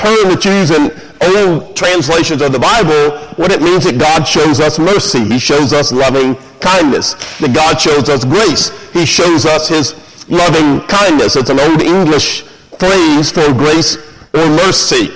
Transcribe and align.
term 0.00 0.28
that's 0.30 0.44
used 0.44 0.72
in 0.72 0.90
old 1.20 1.76
translations 1.76 2.40
of 2.40 2.52
the 2.52 2.58
Bible, 2.58 3.18
what 3.36 3.52
it 3.52 3.60
means 3.60 3.84
that 3.84 3.98
God 3.98 4.24
shows 4.24 4.58
us 4.58 4.78
mercy. 4.78 5.24
He 5.24 5.38
shows 5.38 5.72
us 5.72 5.92
loving 5.92 6.36
kindness. 6.60 7.14
That 7.38 7.54
God 7.54 7.80
shows 7.80 8.08
us 8.08 8.24
grace. 8.24 8.70
He 8.92 9.04
shows 9.04 9.44
us 9.44 9.68
his 9.68 9.94
loving 10.28 10.80
kindness. 10.86 11.36
It's 11.36 11.50
an 11.50 11.60
old 11.60 11.82
English 11.82 12.42
phrase 12.78 13.30
for 13.30 13.52
grace 13.52 13.96
or 14.32 14.46
mercy. 14.48 15.12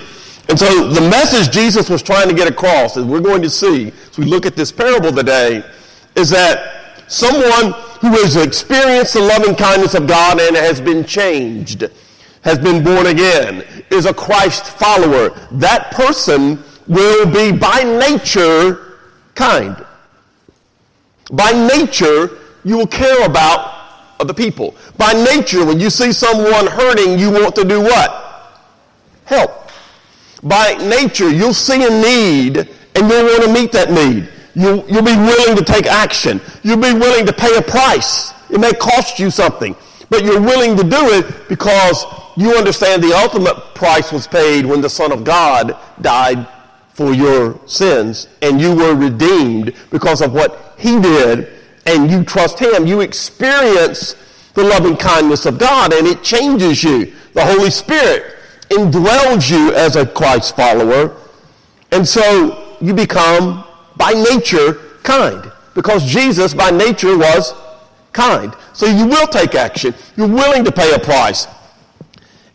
And 0.51 0.59
so 0.59 0.89
the 0.89 1.01
message 1.01 1.55
Jesus 1.55 1.89
was 1.89 2.03
trying 2.03 2.29
to 2.29 2.35
get 2.35 2.47
across, 2.47 2.99
as 2.99 3.05
we're 3.05 3.21
going 3.21 3.41
to 3.41 3.51
see 3.51 3.91
as 4.11 4.19
we 4.19 4.27
look 4.27 4.45
at 4.45 4.55
this 4.55 4.71
parable 4.71 5.11
today, 5.11 5.65
is 6.15 6.29
that 6.31 7.03
someone 7.09 7.73
who 8.01 8.11
has 8.21 8.37
experienced 8.37 9.15
the 9.15 9.21
loving 9.21 9.55
kindness 9.55 9.95
of 9.95 10.07
God 10.07 10.39
and 10.39 10.55
has 10.55 10.81
been 10.81 11.05
changed, 11.05 11.89
has 12.45 12.59
been 12.59 12.85
born 12.85 13.07
again, 13.07 13.65
is 13.91 14.05
a 14.05 14.13
Christ 14.13 14.67
follower, 14.67 15.31
that 15.53 15.91
person 15.93 16.63
will 16.87 17.25
be 17.27 17.57
by 17.57 17.83
nature 17.83 18.99
kind. 19.35 19.85
By 21.33 21.53
nature, 21.53 22.39
you 22.65 22.77
will 22.77 22.87
care 22.87 23.25
about 23.25 23.73
other 24.21 24.35
people. 24.35 24.77
By 24.99 25.13
nature, 25.13 25.65
when 25.65 25.81
you 25.81 25.89
see 25.89 26.13
someone 26.13 26.67
hurting, 26.67 27.19
you 27.19 27.31
want 27.31 27.57
to 27.57 27.65
do 27.65 27.81
what? 27.81 28.61
Help. 29.25 29.71
By 30.43 30.75
nature, 30.75 31.31
you'll 31.31 31.55
see 31.55 31.83
a 31.83 31.91
need 31.91 32.59
and 32.59 33.11
you'll 33.11 33.25
want 33.25 33.43
to 33.45 33.53
meet 33.53 33.73
that 33.73 33.91
need. 33.91 34.29
You'll, 34.55 34.87
you'll 34.87 35.03
be 35.03 35.17
willing 35.17 35.57
to 35.57 35.65
take 35.65 35.87
action. 35.87 36.43
You'll 36.63 36.77
be 36.77 36.93
willing 36.93 37.25
to 37.25 37.33
pay 37.33 37.57
a 37.57 37.63
price. 37.63 38.33
It 38.51 38.61
may 38.61 38.73
cost 38.73 39.19
you 39.19 39.31
something, 39.31 39.75
but 40.11 40.25
you're 40.25 40.41
willing 40.41 40.77
to 40.77 40.85
do 40.85 41.11
it 41.15 41.49
because 41.49 42.05
you 42.37 42.57
understand 42.57 43.03
the 43.03 43.15
ultimate 43.15 43.75
price 43.75 44.13
was 44.13 44.27
paid 44.27 44.67
when 44.67 44.81
the 44.81 44.91
Son 44.91 45.13
of 45.13 45.25
God 45.25 45.77
died 46.01 46.47
for 46.93 47.13
your 47.13 47.59
sins 47.67 48.29
and 48.43 48.61
you 48.61 48.75
were 48.75 48.95
redeemed 48.95 49.75
because 49.91 50.21
of 50.21 50.33
what 50.33 50.75
he 50.79 51.01
did 51.01 51.49
and 51.87 52.11
you 52.11 52.25
trust 52.25 52.59
him. 52.59 52.87
You 52.87 53.01
experience 53.01 54.17
the 54.55 54.65
loving 54.65 54.97
kindness 54.97 55.47
of 55.47 55.59
God 55.59 55.93
and 55.93 56.07
it 56.07 56.23
changes 56.23 56.83
you. 56.83 57.13
The 57.35 57.45
Holy 57.45 57.71
Spirit 57.71 58.37
indwells 58.71 59.51
you 59.51 59.73
as 59.75 59.97
a 59.97 60.07
Christ 60.07 60.57
follower 60.57 61.17
and 61.91 62.07
so 62.07 62.77
you 62.81 62.95
become 62.95 63.65
by 63.97 64.13
nature 64.13 64.75
kind 65.03 65.51
because 65.75 66.05
Jesus 66.05 66.55
by 66.55 66.71
nature 66.71 67.17
was 67.17 67.55
kind. 68.13 68.55
So 68.73 68.87
you 68.87 69.07
will 69.07 69.27
take 69.27 69.55
action. 69.55 69.95
You're 70.17 70.29
willing 70.29 70.65
to 70.65 70.73
pay 70.73 70.93
a 70.95 70.99
price. 70.99 71.47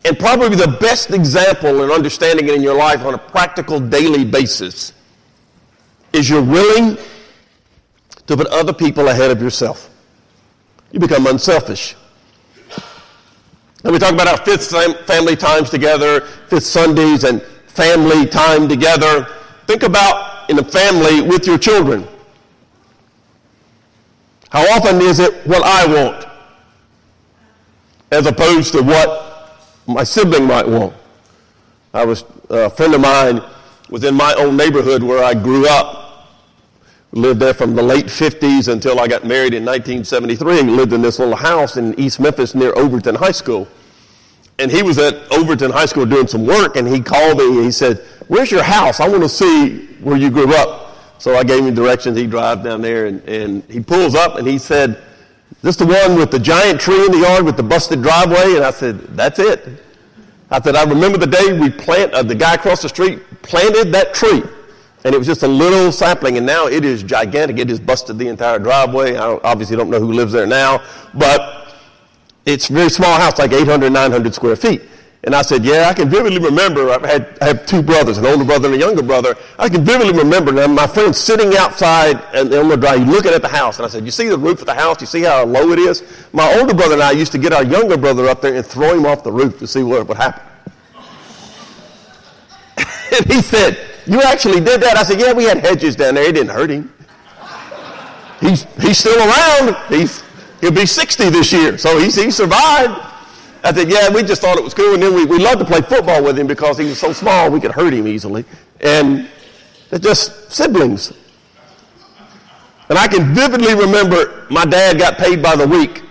And 0.05 0.17
probably 0.17 0.55
the 0.55 0.78
best 0.80 1.11
example 1.11 1.83
in 1.83 1.92
understanding 1.92 2.47
it 2.47 2.55
in 2.55 2.61
your 2.61 2.75
life 2.75 3.03
on 3.03 3.14
a 3.14 3.17
practical 3.17 3.80
daily 3.80 4.23
basis 4.23 4.94
is 6.14 6.30
you're 6.30 6.44
willing 6.44 6.97
to 8.25 8.38
put 8.38 8.47
other 8.47 8.73
people 8.73 9.09
ahead 9.09 9.31
of 9.31 9.41
yourself. 9.41 9.89
You 10.91 11.00
become 11.00 11.28
unselfish. 11.28 11.95
And 13.83 13.94
we 13.94 14.00
talk 14.00 14.14
about 14.14 14.28
our 14.28 14.44
fifth 14.45 14.72
family 15.06 15.36
times 15.36 15.69
together, 15.69 16.22
fifth 16.47 16.66
Sundays 16.66 17.23
and 17.23 17.41
family 17.67 18.25
time 18.25 18.67
together. 18.67 19.28
Think 19.67 19.84
about 19.84 20.50
in 20.50 20.59
a 20.59 20.63
family 20.63 21.22
with 21.22 21.45
your 21.45 21.58
children. 21.58 22.08
How 24.50 24.63
often 24.75 25.00
is 25.02 25.19
it 25.19 25.45
what 25.45 25.63
I 25.63 25.86
want 25.86 26.25
as 28.11 28.25
opposed 28.25 28.73
to 28.73 28.81
what 28.81 29.39
my 29.90 30.04
sibling 30.04 30.45
might 30.45 30.68
want. 30.68 30.94
I 31.94 32.06
was, 32.06 32.23
a 32.50 32.70
friend 32.70 32.94
of 32.94 33.02
mine 33.02 33.42
was 33.90 34.04
in 34.04 34.14
my 34.14 34.34
own 34.36 34.56
neighborhood 34.56 35.02
where 35.02 35.23
I 35.23 35.34
grew 35.34 35.68
up. 35.68 36.06
Lived 37.12 37.40
there 37.40 37.56
from 37.56 37.76
the 37.76 37.81
late 37.81 38.06
50s 38.06 38.72
until 38.72 39.00
I 39.00 39.08
got 39.08 39.23
married 39.23 39.56
in 39.56 39.66
1973 39.66 40.59
and 40.59 40.75
lived 40.75 40.94
in 40.94 41.02
this 41.02 41.18
little 41.18 41.36
house 41.36 41.75
in 41.75 42.00
East 42.00 42.19
Memphis 42.19 42.53
near 42.53 42.72
Overton 42.78 43.16
High 43.16 43.31
School. 43.31 43.68
And 44.59 44.69
he 44.69 44.84
was 44.84 45.00
at 45.00 45.16
Overton 45.31 45.72
High 45.72 45.88
School 45.88 46.06
doing 46.06 46.28
some 46.28 46.46
work 46.46 46.75
and 46.75 46.88
he 46.88 47.02
called 47.02 47.40
me 47.40 47.47
and 47.47 47.66
he 47.66 47.72
said, 47.72 47.97
where's 48.28 48.52
your 48.52 48.62
house? 48.62 49.00
I 49.00 49.08
want 49.08 49.24
to 49.24 49.30
see 49.30 49.88
where 50.02 50.18
you 50.18 50.30
grew 50.30 50.53
up. 50.53 50.97
So 51.18 51.36
I 51.36 51.44
gave 51.44 51.66
him 51.66 51.74
directions. 51.74 52.16
He 52.16 52.28
drives 52.28 52.63
down 52.63 52.81
there 52.81 53.08
and, 53.08 53.28
and 53.28 53.63
he 53.63 53.80
pulls 53.80 54.13
up 54.13 54.36
and 54.36 54.47
he 54.47 54.59
said, 54.59 55.02
this 55.62 55.75
the 55.75 55.86
one 55.86 56.16
with 56.16 56.30
the 56.31 56.40
giant 56.40 56.80
tree 56.80 57.06
in 57.06 57.12
the 57.12 57.19
yard 57.19 57.44
with 57.44 57.58
the 57.58 57.63
busted 57.63 58.02
driveway? 58.03 58.56
And 58.56 58.63
I 58.63 58.72
said, 58.72 59.00
that's 59.18 59.40
it. 59.40 59.68
I 60.52 60.62
said, 60.62 60.76
I 60.76 60.84
remember 60.84 61.18
the 61.18 61.28
day 61.28 61.54
we 61.54 61.70
plant, 61.70 62.14
uh, 62.14 62.24
the 62.24 62.36
guy 62.36 62.56
across 62.56 62.82
the 62.82 62.90
street 62.90 63.20
planted 63.42 63.92
that 63.94 64.14
tree. 64.14 64.44
And 65.06 65.16
it 65.16 65.18
was 65.18 65.28
just 65.28 65.44
a 65.44 65.48
little 65.48 65.92
sapling, 65.92 66.38
and 66.38 66.46
now 66.46 66.68
it 66.68 66.84
is 66.84 67.04
gigantic. 67.04 67.58
It 67.58 67.70
has 67.70 67.80
busted 67.80 68.18
the 68.18 68.28
entire 68.28 68.60
driveway. 68.60 69.16
I 69.16 69.28
don't, 69.28 69.46
obviously 69.46 69.78
don't 69.78 69.90
know 69.90 70.00
who 70.00 70.12
lives 70.12 70.34
there 70.34 70.48
now, 70.48 70.84
but 71.14 71.74
it's 72.46 72.70
a 72.70 72.74
very 72.74 72.90
small 72.90 73.18
house, 73.18 73.38
like 73.40 73.54
800, 73.54 73.92
900 73.92 74.34
square 74.34 74.56
feet. 74.56 74.82
And 75.24 75.35
I 75.35 75.41
said, 75.41 75.66
yeah, 75.66 75.90
I 75.90 75.94
can 75.94 76.09
vividly 76.09 76.40
remember, 76.40 76.91
I've 76.91 77.03
had, 77.03 77.38
I 77.41 77.47
have 77.47 77.66
two 77.66 77.81
brothers, 77.81 78.18
an 78.18 78.25
older 78.25 78.46
brother 78.46 78.68
and 78.68 78.75
a 78.75 78.80
younger 78.80 79.03
brother. 79.03 79.35
I 79.57 79.68
can 79.68 79.84
vividly 79.84 80.13
remember 80.13 80.53
now 80.53 80.68
my 80.68 80.88
friend 80.88 81.13
sitting 81.13 81.57
outside 81.57 82.16
on 82.35 82.69
the 82.69 82.78
drive, 82.78 83.06
looking 83.06 83.34
at 83.34 83.41
the 83.41 83.50
house. 83.50 83.78
And 83.78 83.85
I 83.85 83.90
said, 83.90 84.06
you 84.06 84.12
see 84.12 84.30
the 84.30 84.38
roof 84.38 84.62
of 84.62 84.66
the 84.66 84.74
house? 84.74 85.02
You 85.02 85.07
see 85.07 85.24
how 85.24 85.44
low 85.44 85.72
it 85.72 85.80
is? 85.80 86.03
My 86.31 86.57
older 86.57 86.74
brother 86.74 86.94
and 86.94 87.03
I 87.03 87.12
used 87.12 87.34
to 87.34 87.38
get 87.38 87.52
our 87.52 87.66
younger 87.66 87.97
brother 87.97 88.28
up 88.28 88.41
there 88.41 88.56
and 88.56 88.66
throw 88.66 88.96
him 88.96 89.06
off 89.06 89.25
the 89.25 89.31
roof 89.31 89.59
to 89.59 89.68
see 89.68 89.84
what 89.84 90.07
would 90.07 90.16
happen. 90.16 90.41
and 92.78 93.25
he 93.25 93.41
said, 93.41 93.78
you 94.06 94.22
actually 94.22 94.62
did 94.62 94.81
that? 94.81 94.96
I 94.96 95.03
said, 95.03 95.19
yeah, 95.19 95.34
we 95.34 95.44
had 95.44 95.57
hedges 95.57 95.97
down 95.97 96.16
there. 96.16 96.24
It 96.30 96.34
didn't 96.34 96.56
hurt 96.56 96.69
him. 96.69 96.94
He's, 98.40 98.63
he's 98.80 98.97
still 98.97 99.19
around. 99.19 99.75
He's, 99.90 100.24
he'll 100.62 100.72
be 100.72 100.86
60 100.86 101.30
this 101.30 101.51
year. 101.51 101.78
So 101.78 102.00
he's, 102.00 102.16
he 102.16 102.31
survived. 102.31 103.09
I 103.64 103.74
said, 103.74 103.90
yeah, 103.90 104.09
we 104.14 104.24
just 104.24 104.42
thought 104.42 104.58
it 104.58 104.64
was 104.64 104.74
cool. 104.74 104.94
And 104.94 105.03
then 105.03 105.14
we, 105.14 105.25
we 105.25 105.38
loved 105.40 105.59
to 105.59 105.66
play 105.66 105.81
football 105.81 106.24
with 106.24 106.40
him 106.40 106.47
because 106.47 106.78
he 106.78 106.86
was 106.86 107.00
so 107.00 107.12
small 107.12 107.50
we 107.50 107.59
could 107.59 107.72
hurt 107.72 107.94
him 107.94 108.08
easily. 108.08 108.46
And 108.81 109.30
they're 109.90 110.00
just 110.00 110.52
siblings. 110.52 111.14
And 112.90 112.98
I 112.98 113.08
can 113.08 113.34
vividly 113.36 113.75
remember 113.75 114.48
my 114.50 114.66
dad 114.66 114.98
got 114.98 115.18
paid 115.18 115.42
by 115.44 115.56
the 115.56 115.68
week. 115.68 116.03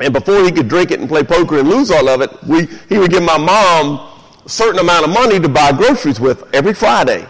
And 0.00 0.12
before 0.12 0.44
he 0.44 0.52
could 0.52 0.68
drink 0.68 0.90
it 0.90 1.00
and 1.00 1.08
play 1.08 1.24
poker 1.24 1.58
and 1.58 1.68
lose 1.68 1.90
all 1.90 2.08
of 2.08 2.20
it, 2.20 2.30
we, 2.44 2.66
he 2.88 2.98
would 2.98 3.10
give 3.10 3.22
my 3.22 3.36
mom 3.36 3.98
a 4.44 4.48
certain 4.48 4.78
amount 4.78 5.06
of 5.06 5.10
money 5.10 5.40
to 5.40 5.48
buy 5.48 5.72
groceries 5.72 6.20
with 6.20 6.44
every 6.54 6.74
Friday. 6.74 7.26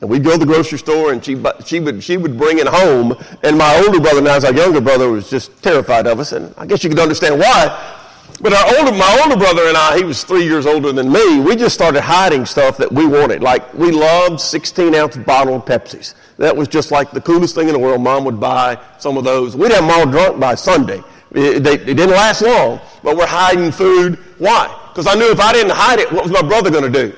And 0.00 0.08
we'd 0.08 0.24
go 0.24 0.32
to 0.32 0.38
the 0.38 0.46
grocery 0.46 0.78
store 0.78 1.12
and 1.12 1.22
she, 1.24 1.42
she, 1.66 1.80
would, 1.80 2.02
she 2.02 2.16
would 2.16 2.38
bring 2.38 2.58
it 2.58 2.68
home. 2.68 3.14
And 3.42 3.58
my 3.58 3.82
older 3.84 4.00
brother, 4.00 4.20
now 4.20 4.36
as 4.36 4.44
our 4.44 4.54
younger 4.54 4.80
brother, 4.80 5.10
was 5.10 5.28
just 5.28 5.62
terrified 5.62 6.06
of 6.06 6.20
us. 6.20 6.32
And 6.32 6.54
I 6.56 6.66
guess 6.66 6.84
you 6.84 6.90
could 6.90 7.00
understand 7.00 7.38
why. 7.38 7.96
But 8.42 8.54
our 8.54 8.78
older, 8.78 8.92
my 8.92 9.20
older 9.22 9.36
brother 9.36 9.68
and 9.68 9.76
I, 9.76 9.98
he 9.98 10.04
was 10.04 10.24
three 10.24 10.44
years 10.44 10.64
older 10.64 10.92
than 10.92 11.12
me, 11.12 11.40
we 11.40 11.56
just 11.56 11.74
started 11.74 12.00
hiding 12.00 12.46
stuff 12.46 12.78
that 12.78 12.90
we 12.90 13.06
wanted. 13.06 13.42
Like, 13.42 13.74
we 13.74 13.90
loved 13.90 14.40
16 14.40 14.94
ounce 14.94 15.16
bottle 15.18 15.56
of 15.56 15.66
Pepsis. 15.66 16.14
That 16.38 16.56
was 16.56 16.66
just 16.66 16.90
like 16.90 17.10
the 17.10 17.20
coolest 17.20 17.54
thing 17.54 17.68
in 17.68 17.74
the 17.74 17.78
world. 17.78 18.00
Mom 18.00 18.24
would 18.24 18.40
buy 18.40 18.78
some 18.98 19.18
of 19.18 19.24
those. 19.24 19.56
We'd 19.56 19.72
have 19.72 19.82
them 19.82 19.90
all 19.90 20.06
drunk 20.06 20.40
by 20.40 20.54
Sunday. 20.54 21.02
It, 21.32 21.62
they, 21.62 21.74
it 21.74 21.84
didn't 21.84 22.10
last 22.10 22.40
long, 22.40 22.80
but 23.02 23.14
we're 23.14 23.26
hiding 23.26 23.70
food. 23.72 24.18
Why? 24.38 24.74
Because 24.88 25.06
I 25.06 25.14
knew 25.14 25.30
if 25.30 25.38
I 25.38 25.52
didn't 25.52 25.72
hide 25.72 25.98
it, 25.98 26.10
what 26.10 26.22
was 26.22 26.32
my 26.32 26.42
brother 26.42 26.70
going 26.70 26.90
to 26.90 27.08
do? 27.08 27.16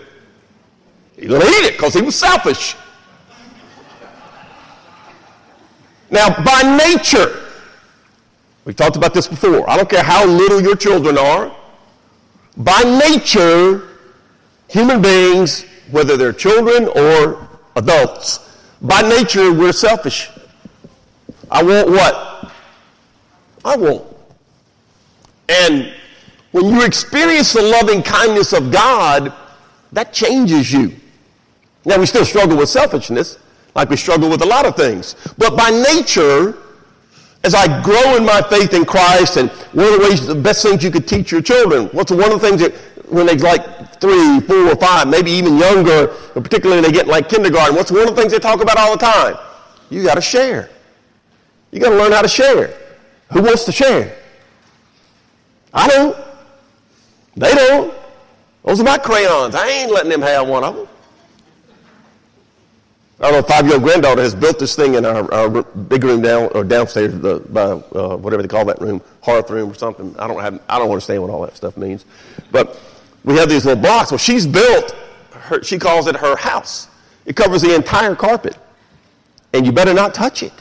He's 1.17 1.29
going 1.29 1.41
to 1.41 1.47
eat 1.47 1.67
it 1.67 1.73
because 1.75 1.95
he 1.95 2.03
was 2.03 2.17
selfish. 2.17 2.75
Now, 6.11 6.29
by 6.43 6.79
nature, 6.85 7.52
We've 8.65 8.77
talked 8.77 8.97
about 8.97 9.13
this 9.13 9.27
before. 9.27 9.69
I 9.69 9.77
don't 9.77 9.89
care 9.89 10.05
how 10.05 10.25
little 10.25 10.61
your 10.61 10.77
children 10.77 11.19
are. 11.19 11.55
By 12.57 12.83
nature, 12.83 13.89
human 14.69 15.03
beings, 15.03 15.65
whether 15.91 16.17
they're 16.17 16.33
children 16.33 16.89
or 16.89 17.49
adults, 17.77 18.51
by 18.81 19.01
nature, 19.03 19.53
we're 19.53 19.73
selfish. 19.73 20.31
I 21.51 21.63
want 21.63 21.89
what? 21.89 22.53
I 23.65 23.77
want. 23.77 24.05
And 25.49 25.93
when 26.53 26.67
you 26.67 26.85
experience 26.85 27.53
the 27.53 27.63
loving 27.63 28.03
kindness 28.03 28.53
of 28.53 28.71
God, 28.71 29.33
that 29.93 30.13
changes 30.13 30.73
you. 30.73 30.95
Now, 31.85 31.99
we 31.99 32.07
still 32.07 32.25
struggle 32.25 32.57
with 32.57 32.69
selfishness, 32.69 33.39
like 33.75 33.91
we 33.91 33.97
struggle 33.97 34.31
with 34.31 34.43
a 34.43 34.47
lot 34.47 34.67
of 34.67 34.77
things. 34.77 35.17
But 35.37 35.57
by 35.57 35.71
nature, 35.71 36.57
as 37.45 37.55
I 37.55 37.83
grow 37.83 38.17
in 38.17 38.25
my 38.25 38.41
faith 38.43 38.73
in 38.73 38.85
Christ, 38.85 39.37
and 39.37 39.51
one 39.73 39.87
of 39.87 39.93
the 39.95 39.99
ways, 40.09 40.27
the 40.27 40.35
best 40.35 40.63
things 40.63 40.85
you 40.85 40.91
could 40.91 41.09
teach 41.09 41.33
your 41.33 41.43
children, 41.43 41.87
what's 41.87 42.11
one 42.11 42.33
of 42.33 42.41
the 42.41 42.49
things 42.49 42.61
that 42.61 42.73
when 43.13 43.27
they're 43.27 43.37
like 43.37 44.01
three, 44.01 44.41
four, 44.41 44.69
or 44.69 44.77
five, 44.77 45.09
maybe 45.09 45.31
even 45.33 45.59
younger, 45.59 46.07
particularly 46.35 46.81
when 46.81 46.91
they 46.91 46.97
get 46.97 47.07
like 47.07 47.29
kindergarten, 47.29 47.75
what's 47.75 47.91
one 47.91 48.09
of 48.09 48.15
the 48.15 48.21
things 48.21 48.33
they 48.33 48.39
talk 48.39 48.63
about 48.63 48.79
all 48.79 48.97
the 48.97 49.05
time? 49.05 49.37
You 49.91 50.03
got 50.05 50.15
to 50.15 50.21
share. 50.21 50.71
You 51.71 51.81
got 51.81 51.91
to 51.91 51.97
learn 51.97 52.13
how 52.13 52.23
to 52.23 52.29
share. 52.29 52.75
Who 53.33 53.43
wants 53.43 53.65
to 53.65 53.73
share? 53.73 54.17
I 55.75 55.89
don't. 55.89 56.17
They 57.37 57.55
don't. 57.55 57.95
Those 58.65 58.81
are 58.81 58.85
my 58.85 58.99
crayons. 58.99 59.55
I 59.55 59.69
ain't 59.69 59.91
letting 59.91 60.11
them 60.11 60.23
have 60.23 60.47
one 60.47 60.65
of 60.65 60.77
them. 60.77 60.89
I 63.23 63.31
don't 63.31 63.41
know, 63.41 63.43
five-year-old 63.47 63.85
granddaughter 63.85 64.21
has 64.21 64.35
built 64.35 64.59
this 64.59 64.75
thing 64.75 64.95
in 64.95 65.07
our, 65.07 65.33
our 65.33 65.63
big 65.63 66.03
room 66.03 66.23
down 66.23 66.51
or 66.57 66.65
downstairs, 66.65 67.17
the, 67.21 67.39
by 67.39 67.63
uh, 67.63 68.17
whatever 68.17 68.43
they 68.43 68.49
call 68.49 68.65
that 68.65 68.81
room, 68.81 69.01
hearth 69.23 69.49
room 69.49 69.71
or 69.71 69.75
something. 69.75 70.13
I 70.19 70.27
don't 70.27 70.41
have, 70.41 70.61
I 70.69 70.79
don't 70.81 70.89
understand 70.91 71.23
what 71.23 71.31
all 71.31 71.43
that 71.43 71.57
stuff 71.57 71.77
means, 71.77 72.05
but 72.51 72.81
we 73.25 73.37
have 73.37 73.49
these 73.49 73.65
little 73.65 73.81
blocks. 73.81 74.11
Well, 74.11 74.19
she's 74.19 74.45
built, 74.45 74.97
her, 75.31 75.63
she 75.63 75.79
calls 75.79 76.09
it 76.09 76.17
her 76.17 76.35
house. 76.35 76.89
It 77.25 77.37
covers 77.37 77.63
the 77.63 77.73
entire 77.77 78.17
carpet, 78.17 78.59
and 79.53 79.65
you 79.65 79.71
better 79.71 79.95
not 79.95 80.15
touch 80.15 80.43
it. 80.43 80.53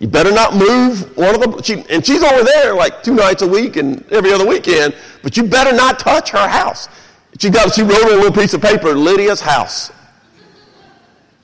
You 0.00 0.06
better 0.06 0.30
not 0.30 0.54
move 0.54 1.16
one 1.16 1.34
of 1.34 1.40
the, 1.40 1.62
she, 1.62 1.82
and 1.88 2.04
she's 2.04 2.22
over 2.22 2.44
there 2.44 2.74
like 2.74 3.02
two 3.02 3.14
nights 3.14 3.40
a 3.40 3.48
week 3.48 3.76
and 3.76 4.04
every 4.12 4.34
other 4.34 4.46
weekend, 4.46 4.94
but 5.22 5.38
you 5.38 5.44
better 5.44 5.74
not 5.74 5.98
touch 5.98 6.28
her 6.28 6.46
house. 6.46 6.90
She 7.38 7.48
got, 7.48 7.72
she 7.74 7.82
wrote 7.82 8.04
on 8.04 8.12
a 8.12 8.16
little 8.16 8.32
piece 8.32 8.52
of 8.52 8.60
paper, 8.60 8.94
Lydia's 8.94 9.40
house. 9.40 9.92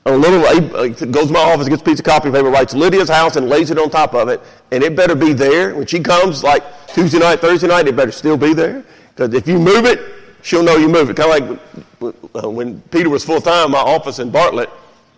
A 0.07 0.13
little, 0.13 0.43
goes 1.11 1.29
to 1.29 1.33
my 1.33 1.41
office, 1.41 1.69
gets 1.69 1.81
a 1.81 1.85
piece 1.85 1.99
of 1.99 2.05
copy 2.05 2.31
paper, 2.31 2.51
writes 2.51 2.75
Lydia's 2.75 3.09
house 3.09 3.37
and 3.37 3.49
lays 3.49 3.71
it 3.71 3.79
on 3.79 3.89
top 3.89 4.15
of 4.15 4.29
it, 4.29 4.41
and 4.71 4.85
it 4.85 4.95
better 4.95 5.15
be 5.15 5.33
there. 5.33 5.75
When 5.75 5.87
she 5.87 6.01
comes, 6.01 6.45
like 6.45 6.63
Tuesday 6.89 7.19
night, 7.19 7.41
Thursday 7.41 7.69
night, 7.69 7.89
it 7.89 7.97
better 7.97 8.13
still 8.13 8.37
be 8.37 8.53
there. 8.53 8.85
Because 9.09 9.33
if 9.33 9.49
you 9.49 9.59
move 9.59 9.87
it, 9.87 10.01
she'll 10.43 10.63
know 10.63 10.77
you 10.77 10.89
move 10.89 11.09
it. 11.09 11.17
Kind 11.17 11.43
of 11.43 11.59
like 12.03 12.45
uh, 12.45 12.51
when 12.51 12.83
Peter 12.83 13.09
was 13.09 13.25
full 13.25 13.41
time, 13.41 13.71
my 13.71 13.79
office 13.79 14.19
in 14.19 14.31
Bartlett, 14.31 14.69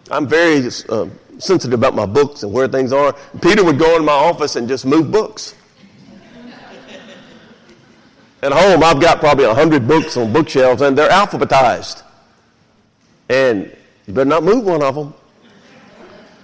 I'm 0.09 0.29
very 0.29 0.59
uh, 0.89 1.09
sensitive 1.39 1.73
about 1.73 1.97
my 1.97 2.07
books 2.07 2.45
and 2.45 2.53
where 2.53 2.69
things 2.69 2.93
are. 2.93 3.13
Peter 3.43 3.65
would 3.65 3.81
go 3.81 3.97
in 3.97 4.05
my 4.05 4.13
office 4.13 4.55
and 4.55 4.69
just 4.69 4.87
move 4.87 5.11
books. 5.11 5.57
At 8.43 8.53
home, 8.53 8.85
I've 8.85 9.01
got 9.01 9.19
probably 9.19 9.47
100 9.47 9.89
books 9.89 10.17
on 10.17 10.33
bookshelves, 10.33 10.81
and 10.83 10.97
they're 10.97 11.09
alphabetized. 11.09 12.05
And 13.29 13.76
you 14.07 14.15
better 14.15 14.29
not 14.29 14.45
move 14.45 14.65
one 14.65 14.83
of 14.83 14.95
them. 14.95 15.15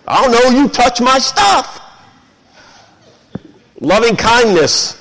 I 0.07 0.23
don't 0.23 0.33
know, 0.33 0.61
you 0.61 0.69
touch 0.69 1.01
my 1.01 1.19
stuff. 1.19 1.81
Loving 3.81 4.17
kindness, 4.17 5.01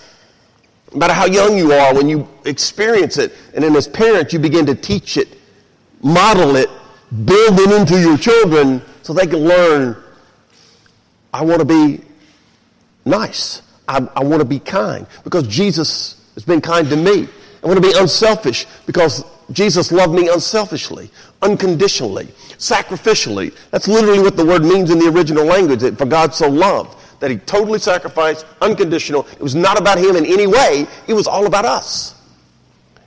no 0.91 0.99
matter 0.99 1.13
how 1.13 1.25
young 1.25 1.57
you 1.57 1.71
are, 1.73 1.93
when 1.93 2.07
you 2.07 2.27
experience 2.45 3.17
it, 3.17 3.33
and 3.53 3.63
then 3.63 3.75
as 3.75 3.87
parents, 3.87 4.33
you 4.33 4.39
begin 4.39 4.65
to 4.67 4.75
teach 4.75 5.17
it, 5.17 5.37
model 6.01 6.55
it, 6.55 6.69
build 7.25 7.59
it 7.59 7.71
into 7.71 7.99
your 7.99 8.17
children 8.17 8.81
so 9.01 9.13
they 9.13 9.27
can 9.27 9.39
learn 9.39 10.01
I 11.33 11.43
want 11.43 11.59
to 11.59 11.65
be 11.65 12.01
nice. 13.05 13.61
I, 13.87 14.07
I 14.15 14.23
want 14.23 14.41
to 14.41 14.45
be 14.45 14.59
kind 14.59 15.07
because 15.23 15.47
Jesus 15.47 16.21
has 16.35 16.43
been 16.43 16.61
kind 16.61 16.89
to 16.89 16.95
me. 16.95 17.27
I 17.63 17.67
want 17.67 17.81
to 17.81 17.87
be 17.87 17.97
unselfish 17.97 18.65
because 18.85 19.23
Jesus 19.51 19.91
loved 19.91 20.13
me 20.13 20.29
unselfishly, 20.29 21.11
unconditionally, 21.41 22.25
sacrificially. 22.57 23.53
That's 23.71 23.87
literally 23.87 24.19
what 24.19 24.37
the 24.37 24.45
word 24.45 24.63
means 24.63 24.91
in 24.91 24.99
the 24.99 25.07
original 25.07 25.45
language, 25.45 25.81
that 25.81 25.97
for 25.97 26.05
God 26.05 26.33
so 26.33 26.47
loved, 26.49 26.97
that 27.19 27.31
he 27.31 27.37
totally 27.37 27.79
sacrificed, 27.79 28.45
unconditional. 28.61 29.27
It 29.31 29.41
was 29.41 29.55
not 29.55 29.79
about 29.79 29.97
him 29.97 30.15
in 30.15 30.25
any 30.25 30.47
way. 30.47 30.87
It 31.07 31.13
was 31.13 31.27
all 31.27 31.45
about 31.45 31.65
us. 31.65 32.15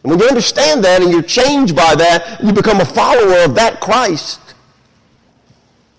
And 0.02 0.10
when 0.10 0.20
you 0.20 0.28
understand 0.28 0.84
that 0.84 1.02
and 1.02 1.10
you're 1.10 1.22
changed 1.22 1.74
by 1.74 1.94
that, 1.94 2.42
you 2.42 2.52
become 2.52 2.80
a 2.80 2.84
follower 2.84 3.44
of 3.44 3.54
that 3.54 3.80
Christ, 3.80 4.40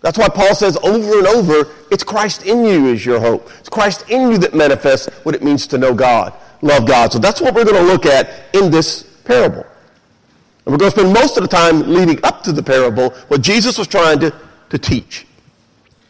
that's 0.05 0.19
why 0.19 0.29
Paul 0.29 0.53
says 0.53 0.77
over 0.83 1.17
and 1.17 1.25
over, 1.25 1.71
it's 1.89 2.03
Christ 2.03 2.45
in 2.45 2.63
you 2.63 2.89
is 2.89 3.03
your 3.03 3.19
hope. 3.19 3.49
It's 3.59 3.69
Christ 3.69 4.07
in 4.07 4.29
you 4.29 4.38
that 4.38 4.53
manifests 4.53 5.07
what 5.23 5.33
it 5.33 5.41
means 5.41 5.65
to 5.65 5.79
know 5.79 5.95
God, 5.95 6.31
love 6.61 6.85
God. 6.85 7.11
So 7.11 7.17
that's 7.17 7.41
what 7.41 7.55
we're 7.55 7.65
going 7.65 7.83
to 7.83 7.91
look 7.91 8.05
at 8.05 8.29
in 8.53 8.69
this 8.69 9.01
parable. 9.23 9.65
And 10.65 10.73
we're 10.73 10.77
going 10.77 10.91
to 10.91 11.00
spend 11.00 11.13
most 11.13 11.38
of 11.38 11.44
the 11.44 11.47
time 11.47 11.94
leading 11.94 12.19
up 12.23 12.41
to 12.44 12.51
the 12.51 12.63
parable, 12.63 13.12
what 13.27 13.41
Jesus 13.41 13.77
was 13.77 13.88
trying 13.88 14.19
to, 14.19 14.33
to 14.69 14.77
teach. 14.79 15.27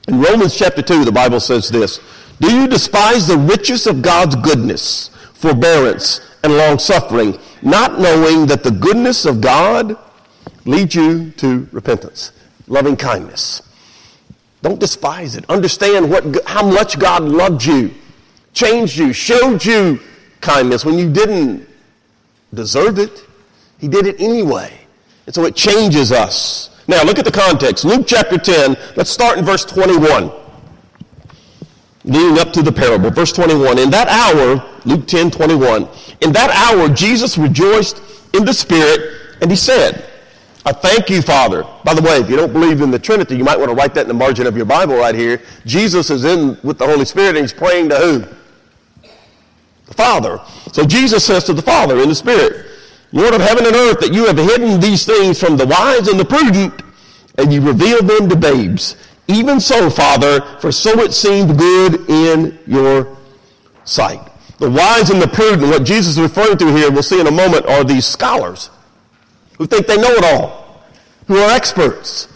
In 0.07 0.22
Romans 0.22 0.56
chapter 0.56 0.81
2, 0.81 1.04
the 1.04 1.12
Bible 1.12 1.40
says 1.40 1.69
this, 1.69 2.00
Do 2.40 2.56
you 2.56 2.68
despise 2.68 3.28
the 3.28 3.38
riches 3.38 3.86
of 3.86 4.02
God's 4.02 4.36
goodness, 4.36 5.10
forbearance, 5.34 6.22
and 6.44 6.56
long-suffering, 6.57 7.38
not 7.62 8.00
knowing 8.00 8.46
that 8.46 8.63
the 8.63 8.72
goodness 8.72 9.25
of 9.25 9.42
God 9.42 9.98
leads 10.66 10.96
you 10.96 11.31
to 11.31 11.68
repentance, 11.72 12.31
loving 12.68 12.96
kindness? 12.96 13.62
Don't 14.62 14.80
despise 14.80 15.36
it. 15.36 15.46
Understand 15.50 16.10
what, 16.10 16.48
how 16.48 16.66
much 16.66 16.98
God 16.98 17.24
loved 17.24 17.66
you, 17.66 17.94
changed 18.54 18.98
you, 18.98 19.12
showed 19.12 19.66
you 19.66 20.00
kindness 20.40 20.86
when 20.86 20.98
you 20.98 21.12
didn't 21.12 21.68
deserve 22.54 23.00
it. 23.00 23.25
He 23.80 23.88
did 23.88 24.06
it 24.06 24.19
anyway. 24.19 24.72
And 25.25 25.33
so 25.33 25.45
it 25.45 25.56
changes 25.56 26.12
us. 26.12 26.69
Now 26.88 27.04
look 27.04 27.19
at 27.19 27.25
the 27.25 27.31
context. 27.31 27.83
Luke 27.83 28.06
chapter 28.07 28.38
10, 28.38 28.77
let's 28.95 29.10
start 29.10 29.38
in 29.38 29.45
verse 29.45 29.66
21. 29.66 30.31
Leading 32.04 32.39
up 32.39 32.54
to 32.54 32.62
the 32.62 32.72
parable. 32.72 33.10
Verse 33.10 33.31
21. 33.31 33.80
In 33.80 33.89
that 33.89 34.07
hour, 34.07 34.63
Luke 34.86 35.07
10, 35.07 35.31
21, 35.31 35.88
in 36.22 36.31
that 36.33 36.51
hour 36.51 36.88
Jesus 36.89 37.38
rejoiced 37.38 38.01
in 38.33 38.45
the 38.45 38.54
Spirit, 38.54 39.38
and 39.42 39.50
he 39.50 39.57
said, 39.57 40.06
I 40.68 40.71
thank 40.71 41.10
you, 41.10 41.21
Father. 41.21 41.63
By 41.83 41.94
the 41.94 42.01
way, 42.01 42.18
if 42.18 42.30
you 42.30 42.36
don't 42.36 42.54
believe 42.54 42.81
in 42.81 42.89
the 42.89 43.00
Trinity, 43.00 43.36
you 43.38 43.44
might 43.44 43.57
want 43.57 43.69
to 43.69 43.75
write 43.75 43.94
that 43.95 44.01
in 44.01 44.07
the 44.07 44.16
margin 44.16 44.48
of 44.48 44.56
your 44.56 44.66
Bible 44.66 44.95
right 44.95 45.13
here. 45.13 45.42
Jesus 45.66 46.10
is 46.10 46.25
in 46.25 46.57
with 46.63 46.80
the 46.80 46.88
Holy 46.88 47.06
Spirit 47.06 47.30
and 47.30 47.39
he's 47.39 47.54
praying 47.54 47.89
to 47.89 47.95
who? 47.98 48.19
The 49.86 49.94
Father. 49.94 50.39
So 50.71 50.83
Jesus 50.86 51.24
says 51.24 51.44
to 51.45 51.54
the 51.54 51.62
Father 51.62 52.00
in 52.00 52.10
the 52.10 52.16
Spirit, 52.16 52.66
Lord 53.16 53.34
of 53.34 53.40
heaven 53.40 53.66
and 53.66 53.76
earth, 53.76 54.02
that 54.02 54.14
you 54.14 54.26
have 54.26 54.38
hidden 54.38 54.82
these 54.82 55.06
things 55.06 55.40
from 55.40 55.56
the 55.56 55.66
wise 55.66 56.10
and 56.10 56.20
the 56.20 56.26
prudent, 56.26 56.82
and 57.38 57.52
you 57.52 57.62
revealed 57.62 58.08
them 58.08 58.28
to 58.28 58.36
babes. 58.36 58.98
Even 59.30 59.62
so, 59.62 59.90
Father, 59.90 60.42
for 60.60 60.70
so 60.70 61.00
it 61.00 61.14
seemed 61.14 61.58
good 61.58 62.10
in 62.10 62.60
your 62.68 63.18
sight. 63.86 64.20
The 64.58 64.70
wise 64.70 65.12
and 65.12 65.22
the 65.22 65.30
prudent, 65.30 65.64
what 65.70 65.86
Jesus 65.86 66.18
is 66.18 66.20
referring 66.20 66.58
to 66.58 66.68
here, 66.76 66.92
we'll 66.92 67.04
see 67.04 67.22
in 67.22 67.28
a 67.28 67.32
moment, 67.32 67.66
are 67.68 67.86
these 67.86 68.06
scholars 68.06 68.70
who 69.58 69.66
think 69.66 69.88
they 69.88 69.96
know 69.96 70.12
it 70.12 70.26
all, 70.26 70.84
who 71.28 71.38
are 71.38 71.52
experts 71.52 72.28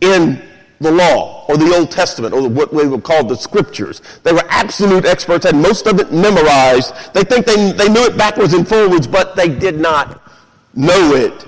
in 0.00 0.42
the 0.80 0.90
law 0.90 1.44
or 1.46 1.58
the 1.58 1.74
Old 1.76 1.90
Testament 1.90 2.32
or 2.32 2.48
what 2.48 2.72
we 2.72 2.88
would 2.88 3.04
call 3.04 3.22
the 3.22 3.36
scriptures. 3.36 4.00
They 4.22 4.32
were 4.32 4.44
absolute 4.48 5.04
experts, 5.04 5.44
had 5.44 5.56
most 5.56 5.86
of 5.86 6.00
it 6.00 6.10
memorized. 6.10 6.94
They 7.12 7.22
think 7.22 7.44
they, 7.44 7.72
they 7.72 7.88
knew 7.88 8.04
it 8.04 8.16
backwards 8.16 8.54
and 8.54 8.66
forwards, 8.66 9.06
but 9.06 9.36
they 9.36 9.48
did 9.48 9.78
not 9.78 10.21
know 10.74 11.14
it. 11.14 11.46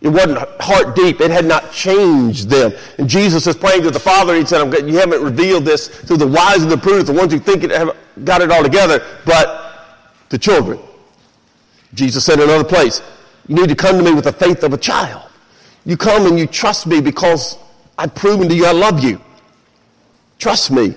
It 0.00 0.08
wasn't 0.08 0.38
heart 0.60 0.96
deep. 0.96 1.20
It 1.20 1.30
had 1.30 1.44
not 1.44 1.72
changed 1.72 2.48
them. 2.48 2.72
And 2.98 3.08
Jesus 3.08 3.46
is 3.46 3.56
praying 3.56 3.82
to 3.82 3.90
the 3.90 4.00
Father. 4.00 4.34
He 4.34 4.44
said, 4.44 4.68
you 4.88 4.96
haven't 4.96 5.22
revealed 5.22 5.64
this 5.64 5.88
to 6.06 6.16
the 6.16 6.26
wise 6.26 6.62
and 6.62 6.70
the 6.70 6.76
prudent, 6.76 7.06
the 7.06 7.12
ones 7.12 7.32
who 7.32 7.38
think 7.38 7.62
it 7.62 7.70
have 7.70 7.96
got 8.24 8.42
it 8.42 8.50
all 8.50 8.64
together, 8.64 9.04
but 9.24 9.86
the 10.28 10.38
children. 10.38 10.80
Jesus 11.94 12.24
said 12.24 12.40
in 12.40 12.48
another 12.48 12.64
place, 12.64 13.00
you 13.46 13.54
need 13.54 13.68
to 13.68 13.76
come 13.76 13.96
to 13.96 14.02
me 14.02 14.12
with 14.12 14.24
the 14.24 14.32
faith 14.32 14.64
of 14.64 14.72
a 14.72 14.78
child. 14.78 15.30
You 15.84 15.96
come 15.96 16.26
and 16.26 16.38
you 16.38 16.46
trust 16.46 16.86
me 16.86 17.00
because 17.00 17.56
I've 17.96 18.14
proven 18.14 18.48
to 18.48 18.54
you 18.54 18.66
I 18.66 18.72
love 18.72 19.04
you. 19.04 19.20
Trust 20.38 20.72
me. 20.72 20.96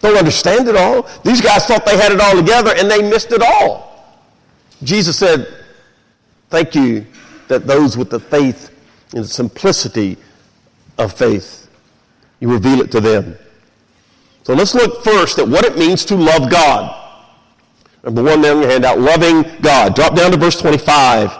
Don't 0.00 0.16
understand 0.16 0.68
it 0.68 0.76
all. 0.76 1.08
These 1.24 1.40
guys 1.40 1.64
thought 1.64 1.86
they 1.86 1.96
had 1.96 2.12
it 2.12 2.20
all 2.20 2.36
together 2.36 2.74
and 2.76 2.90
they 2.90 3.08
missed 3.08 3.32
it 3.32 3.40
all. 3.40 4.18
Jesus 4.82 5.16
said, 5.16 5.61
Thank 6.52 6.74
you 6.74 7.06
that 7.48 7.66
those 7.66 7.96
with 7.96 8.10
the 8.10 8.20
faith 8.20 8.70
and 9.14 9.24
the 9.24 9.28
simplicity 9.28 10.18
of 10.98 11.14
faith, 11.14 11.66
you 12.40 12.52
reveal 12.52 12.82
it 12.82 12.90
to 12.90 13.00
them. 13.00 13.38
So 14.42 14.52
let's 14.52 14.74
look 14.74 15.02
first 15.02 15.38
at 15.38 15.48
what 15.48 15.64
it 15.64 15.78
means 15.78 16.04
to 16.04 16.14
love 16.14 16.50
God. 16.50 16.94
Number 18.04 18.22
one 18.22 18.42
there 18.42 18.54
on 18.54 18.60
your 18.60 18.70
handout, 18.70 18.98
loving 18.98 19.44
God. 19.62 19.94
Drop 19.94 20.14
down 20.14 20.30
to 20.32 20.36
verse 20.36 20.60
25. 20.60 21.32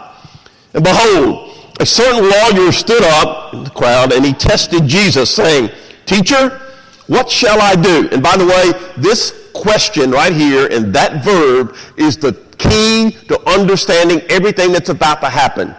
And 0.73 0.83
behold, 0.83 1.59
a 1.79 1.85
certain 1.85 2.27
lawyer 2.27 2.71
stood 2.71 3.03
up 3.03 3.53
in 3.53 3.65
the 3.65 3.69
crowd 3.69 4.13
and 4.13 4.25
he 4.25 4.33
tested 4.33 4.87
Jesus, 4.87 5.29
saying, 5.29 5.69
Teacher, 6.07 6.59
what 7.05 7.29
shall 7.29 7.61
I 7.61 7.75
do? 7.75 8.09
And 8.11 8.23
by 8.23 8.35
the 8.35 8.47
way, 8.47 8.71
this 8.97 9.42
question 9.53 10.11
right 10.11 10.33
here 10.33 10.67
and 10.71 10.93
that 10.93 11.23
verb 11.23 11.75
is 11.97 12.17
the 12.17 12.33
key 12.57 13.11
to 13.27 13.39
understanding 13.49 14.21
everything 14.29 14.71
that's 14.71 14.89
about 14.89 15.21
to 15.21 15.29
happen. 15.29 15.75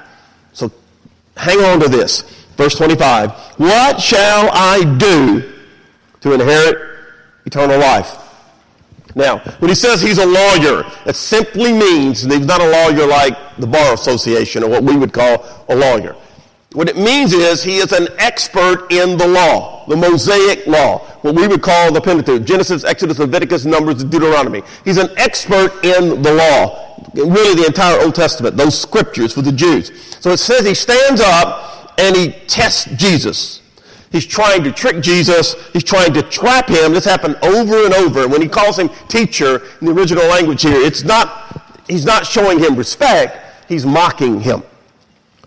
So 0.52 0.71
hang 1.37 1.61
on 1.61 1.81
to 1.81 1.88
this. 1.88 2.23
Verse 2.57 2.75
25. 2.76 3.33
What 3.59 4.00
shall 4.00 4.49
I 4.52 4.97
do 4.99 5.52
to 6.21 6.33
inherit 6.33 6.99
eternal 7.45 7.78
life? 7.78 8.19
Now, 9.16 9.38
when 9.61 9.69
he 9.69 9.75
says 9.75 10.00
he's 10.00 10.19
a 10.19 10.26
lawyer, 10.26 10.85
it 11.07 11.14
simply 11.14 11.73
means, 11.73 12.25
and 12.25 12.33
he's 12.33 12.47
not 12.47 12.61
a 12.61 12.69
lawyer 12.69 13.07
like 13.07 13.57
the 13.59 13.66
Bar 13.66 13.95
Association 13.95 14.64
or 14.64 14.69
what 14.69 14.83
we 14.83 14.97
would 14.97 15.12
call 15.12 15.64
a 15.69 15.76
lawyer. 15.76 16.16
What 16.75 16.88
it 16.88 16.97
means 16.97 17.33
is 17.33 17.62
he 17.62 17.76
is 17.76 17.93
an 17.93 18.09
expert 18.19 18.90
in 18.90 19.16
the 19.16 19.28
law, 19.28 19.87
the 19.87 19.97
Mosaic 19.97 20.66
law, 20.66 20.99
what 21.23 21.37
we 21.37 21.47
would 21.47 21.62
call 21.62 21.93
the 21.93 22.00
Pentateuch, 22.00 22.45
Genesis, 22.45 22.83
Exodus, 22.83 23.21
Leviticus, 23.21 23.64
Numbers, 23.64 24.02
Deuteronomy. 24.02 24.61
He's 24.85 24.97
an 24.97 25.09
expert 25.16 25.85
in 25.85 26.21
the 26.21 26.35
law, 26.35 27.00
really 27.14 27.54
the 27.54 27.66
entire 27.66 28.00
Old 28.00 28.16
Testament, 28.16 28.57
those 28.57 28.76
scriptures 28.76 29.33
for 29.33 29.40
the 29.40 29.52
Jews. 29.52 29.93
So 30.19 30.31
it 30.31 30.38
says 30.38 30.66
he 30.66 30.75
stands 30.75 31.21
up 31.21 31.95
and 31.97 32.16
he 32.16 32.33
tests 32.49 32.87
Jesus. 32.97 33.62
He's 34.11 34.26
trying 34.26 34.64
to 34.64 34.73
trick 34.73 35.00
Jesus. 35.00 35.54
He's 35.73 35.85
trying 35.85 36.12
to 36.14 36.23
trap 36.23 36.69
him. 36.69 36.93
This 36.93 37.04
happened 37.04 37.37
over 37.45 37.85
and 37.85 37.95
over. 37.95 38.26
When 38.26 38.43
he 38.43 38.49
calls 38.49 38.76
him 38.76 38.90
teacher 39.07 39.62
in 39.81 39.87
the 39.87 39.93
original 39.93 40.26
language 40.26 40.62
here, 40.62 40.81
it's 40.81 41.04
not, 41.04 41.81
he's 41.87 42.04
not 42.04 42.26
showing 42.26 42.59
him 42.59 42.75
respect. 42.75 43.69
He's 43.69 43.87
mocking 43.87 44.40
him, 44.40 44.64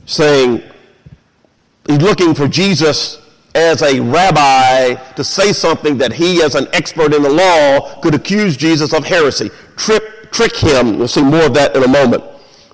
saying, 0.06 0.64
He's 1.88 2.02
looking 2.02 2.36
for 2.36 2.48
Jesus 2.48 3.22
as 3.56 3.82
a 3.82 4.00
rabbi 4.00 4.94
to 5.14 5.24
say 5.24 5.52
something 5.52 5.98
that 5.98 6.14
he, 6.14 6.42
as 6.44 6.56
an 6.56 6.68
expert 6.74 7.14
in 7.14 7.24
the 7.24 7.30
law, 7.30 8.00
could 8.02 8.14
accuse 8.14 8.56
Jesus 8.56 8.94
of 8.94 9.04
heresy, 9.04 9.50
trip, 9.76 10.32
trick 10.32 10.56
him. 10.56 11.00
We'll 11.00 11.08
see 11.08 11.24
more 11.24 11.44
of 11.44 11.54
that 11.56 11.76
in 11.76 11.84
a 11.84 11.88
moment. 11.88 12.24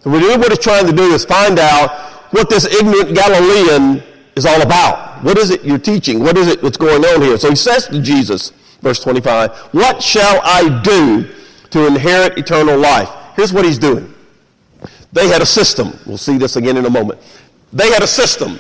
So 0.01 0.09
what 0.09 0.49
he's 0.49 0.59
trying 0.59 0.85
to 0.87 0.91
do 0.91 1.13
is 1.13 1.23
find 1.23 1.57
out 1.59 1.91
what 2.31 2.49
this 2.49 2.65
ignorant 2.65 3.15
Galilean 3.15 4.03
is 4.35 4.45
all 4.45 4.61
about. 4.61 5.23
What 5.23 5.37
is 5.37 5.51
it 5.51 5.63
you're 5.63 5.77
teaching? 5.77 6.19
What 6.19 6.37
is 6.37 6.47
it 6.47 6.61
that's 6.61 6.75
going 6.75 7.05
on 7.05 7.21
here? 7.21 7.37
So 7.37 7.49
he 7.49 7.55
says 7.55 7.87
to 7.87 8.01
Jesus, 8.01 8.51
verse 8.81 8.99
25, 8.99 9.51
What 9.73 10.03
shall 10.03 10.41
I 10.43 10.81
do 10.83 11.29
to 11.69 11.87
inherit 11.87 12.37
eternal 12.37 12.77
life? 12.77 13.09
Here's 13.35 13.53
what 13.53 13.63
he's 13.63 13.79
doing. 13.79 14.13
They 15.13 15.27
had 15.27 15.41
a 15.41 15.45
system. 15.45 15.97
We'll 16.05 16.17
see 16.17 16.37
this 16.37 16.55
again 16.57 16.75
in 16.75 16.85
a 16.85 16.89
moment. 16.89 17.19
They 17.71 17.89
had 17.91 18.03
a 18.03 18.07
system 18.07 18.59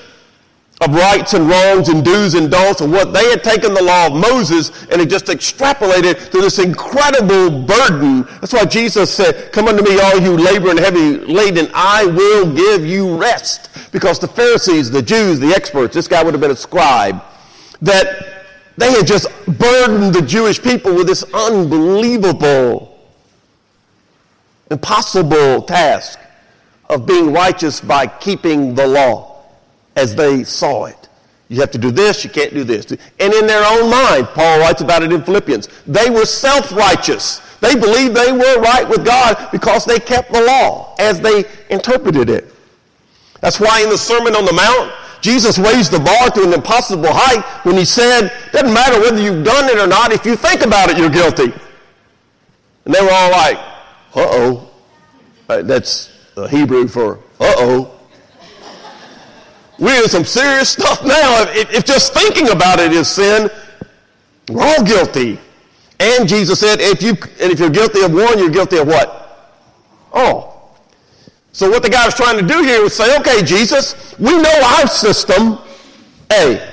of 0.81 0.93
rights 0.93 1.33
and 1.33 1.47
wrongs 1.47 1.89
and 1.89 2.03
do's 2.03 2.33
and 2.33 2.49
don'ts 2.51 2.81
and 2.81 2.91
what 2.91 3.13
they 3.13 3.29
had 3.29 3.43
taken 3.43 3.73
the 3.73 3.83
law 3.83 4.07
of 4.07 4.13
Moses 4.13 4.69
and 4.85 4.99
had 4.99 5.09
just 5.09 5.25
extrapolated 5.25 6.31
to 6.31 6.41
this 6.41 6.59
incredible 6.59 7.61
burden. 7.61 8.23
That's 8.41 8.53
why 8.53 8.65
Jesus 8.65 9.13
said, 9.13 9.51
come 9.53 9.67
unto 9.67 9.83
me 9.83 9.99
all 9.99 10.19
you 10.19 10.35
labor 10.35 10.69
and 10.69 10.79
heavy 10.79 11.17
laden, 11.19 11.69
I 11.73 12.05
will 12.05 12.53
give 12.53 12.85
you 12.85 13.15
rest. 13.15 13.69
Because 13.91 14.19
the 14.19 14.27
Pharisees, 14.27 14.89
the 14.89 15.01
Jews, 15.01 15.39
the 15.39 15.53
experts, 15.53 15.93
this 15.93 16.07
guy 16.07 16.23
would 16.23 16.33
have 16.33 16.41
been 16.41 16.51
a 16.51 16.55
scribe, 16.55 17.23
that 17.81 18.45
they 18.75 18.91
had 18.91 19.05
just 19.05 19.27
burdened 19.45 20.13
the 20.13 20.21
Jewish 20.21 20.61
people 20.61 20.95
with 20.95 21.07
this 21.07 21.23
unbelievable, 21.33 22.99
impossible 24.71 25.61
task 25.61 26.19
of 26.89 27.05
being 27.05 27.31
righteous 27.31 27.79
by 27.79 28.07
keeping 28.07 28.73
the 28.73 28.87
law 28.87 29.32
as 29.95 30.15
they 30.15 30.43
saw 30.43 30.85
it. 30.85 31.09
You 31.49 31.59
have 31.59 31.71
to 31.71 31.77
do 31.77 31.91
this, 31.91 32.23
you 32.23 32.29
can't 32.29 32.53
do 32.53 32.63
this. 32.63 32.91
And 33.19 33.33
in 33.33 33.45
their 33.45 33.63
own 33.65 33.89
mind, 33.89 34.27
Paul 34.27 34.59
writes 34.59 34.81
about 34.81 35.03
it 35.03 35.11
in 35.13 35.23
Philippians, 35.23 35.67
they 35.85 36.09
were 36.09 36.25
self-righteous. 36.25 37.41
They 37.59 37.75
believed 37.75 38.15
they 38.15 38.31
were 38.31 38.59
right 38.59 38.87
with 38.87 39.05
God 39.05 39.49
because 39.51 39.85
they 39.85 39.99
kept 39.99 40.33
the 40.33 40.41
law 40.41 40.95
as 40.99 41.19
they 41.21 41.45
interpreted 41.69 42.29
it. 42.29 42.53
That's 43.41 43.59
why 43.59 43.81
in 43.81 43.89
the 43.89 43.97
Sermon 43.97 44.35
on 44.35 44.45
the 44.45 44.53
Mount, 44.53 44.91
Jesus 45.21 45.57
raised 45.57 45.91
the 45.91 45.99
bar 45.99 46.29
to 46.31 46.43
an 46.43 46.53
impossible 46.53 47.09
height 47.09 47.43
when 47.65 47.77
he 47.77 47.85
said, 47.85 48.31
doesn't 48.51 48.73
matter 48.73 48.99
whether 48.99 49.21
you've 49.21 49.45
done 49.45 49.69
it 49.69 49.77
or 49.77 49.87
not, 49.87 50.11
if 50.11 50.25
you 50.25 50.35
think 50.35 50.61
about 50.61 50.89
it, 50.89 50.97
you're 50.97 51.09
guilty. 51.09 51.53
And 52.85 52.93
they 52.93 53.01
were 53.01 53.11
all 53.11 53.31
like, 53.31 53.57
uh-oh. 54.15 54.69
Uh, 55.49 55.61
that's 55.61 56.11
Hebrew 56.49 56.87
for 56.87 57.19
uh-oh. 57.39 57.91
We're 59.83 60.01
in 60.01 60.07
some 60.07 60.23
serious 60.23 60.69
stuff 60.69 61.03
now. 61.03 61.43
If, 61.49 61.73
if 61.73 61.83
just 61.83 62.13
thinking 62.13 62.49
about 62.51 62.79
it 62.79 62.93
is 62.93 63.09
sin, 63.09 63.49
we're 64.47 64.63
all 64.63 64.81
guilty. 64.81 65.37
And 65.99 66.25
Jesus 66.25 66.61
said, 66.61 66.79
if 66.79 67.01
you 67.01 67.09
and 67.41 67.51
if 67.51 67.59
you're 67.59 67.69
guilty 67.69 68.01
of 68.01 68.13
one, 68.13 68.39
you're 68.39 68.49
guilty 68.49 68.77
of 68.77 68.87
what? 68.87 69.59
Oh. 70.13 70.71
So 71.51 71.69
what 71.69 71.83
the 71.83 71.89
guy 71.89 72.05
was 72.05 72.15
trying 72.15 72.39
to 72.39 72.47
do 72.47 72.63
here 72.63 72.81
was 72.81 72.95
say, 72.95 73.13
okay, 73.19 73.43
Jesus, 73.43 74.17
we 74.17 74.31
know 74.41 74.77
our 74.79 74.87
system 74.87 75.59
A. 76.31 76.65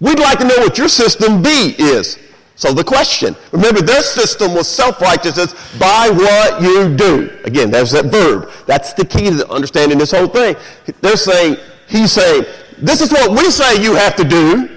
We'd 0.00 0.18
like 0.18 0.40
to 0.40 0.44
know 0.44 0.56
what 0.56 0.76
your 0.78 0.88
system 0.88 1.40
B 1.40 1.76
is. 1.78 2.18
So 2.56 2.72
the 2.72 2.82
question, 2.82 3.36
remember 3.52 3.80
their 3.80 4.02
system 4.02 4.54
was 4.54 4.68
self-righteousness 4.68 5.54
by 5.78 6.10
what 6.10 6.62
you 6.62 6.96
do. 6.96 7.38
Again, 7.44 7.70
there's 7.70 7.92
that 7.92 8.06
verb. 8.06 8.50
That's 8.66 8.92
the 8.92 9.04
key 9.04 9.30
to 9.30 9.48
understanding 9.48 9.98
this 9.98 10.10
whole 10.10 10.26
thing. 10.26 10.56
They're 11.00 11.16
saying, 11.16 11.58
he's 11.88 12.12
saying, 12.12 12.44
this 12.78 13.00
is 13.00 13.10
what 13.10 13.30
we 13.30 13.50
say 13.50 13.82
you 13.82 13.94
have 13.94 14.16
to 14.16 14.24
do. 14.24 14.68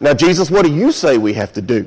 Now, 0.00 0.14
Jesus, 0.14 0.50
what 0.50 0.64
do 0.64 0.72
you 0.72 0.92
say 0.92 1.18
we 1.18 1.32
have 1.34 1.52
to 1.54 1.62
do? 1.62 1.86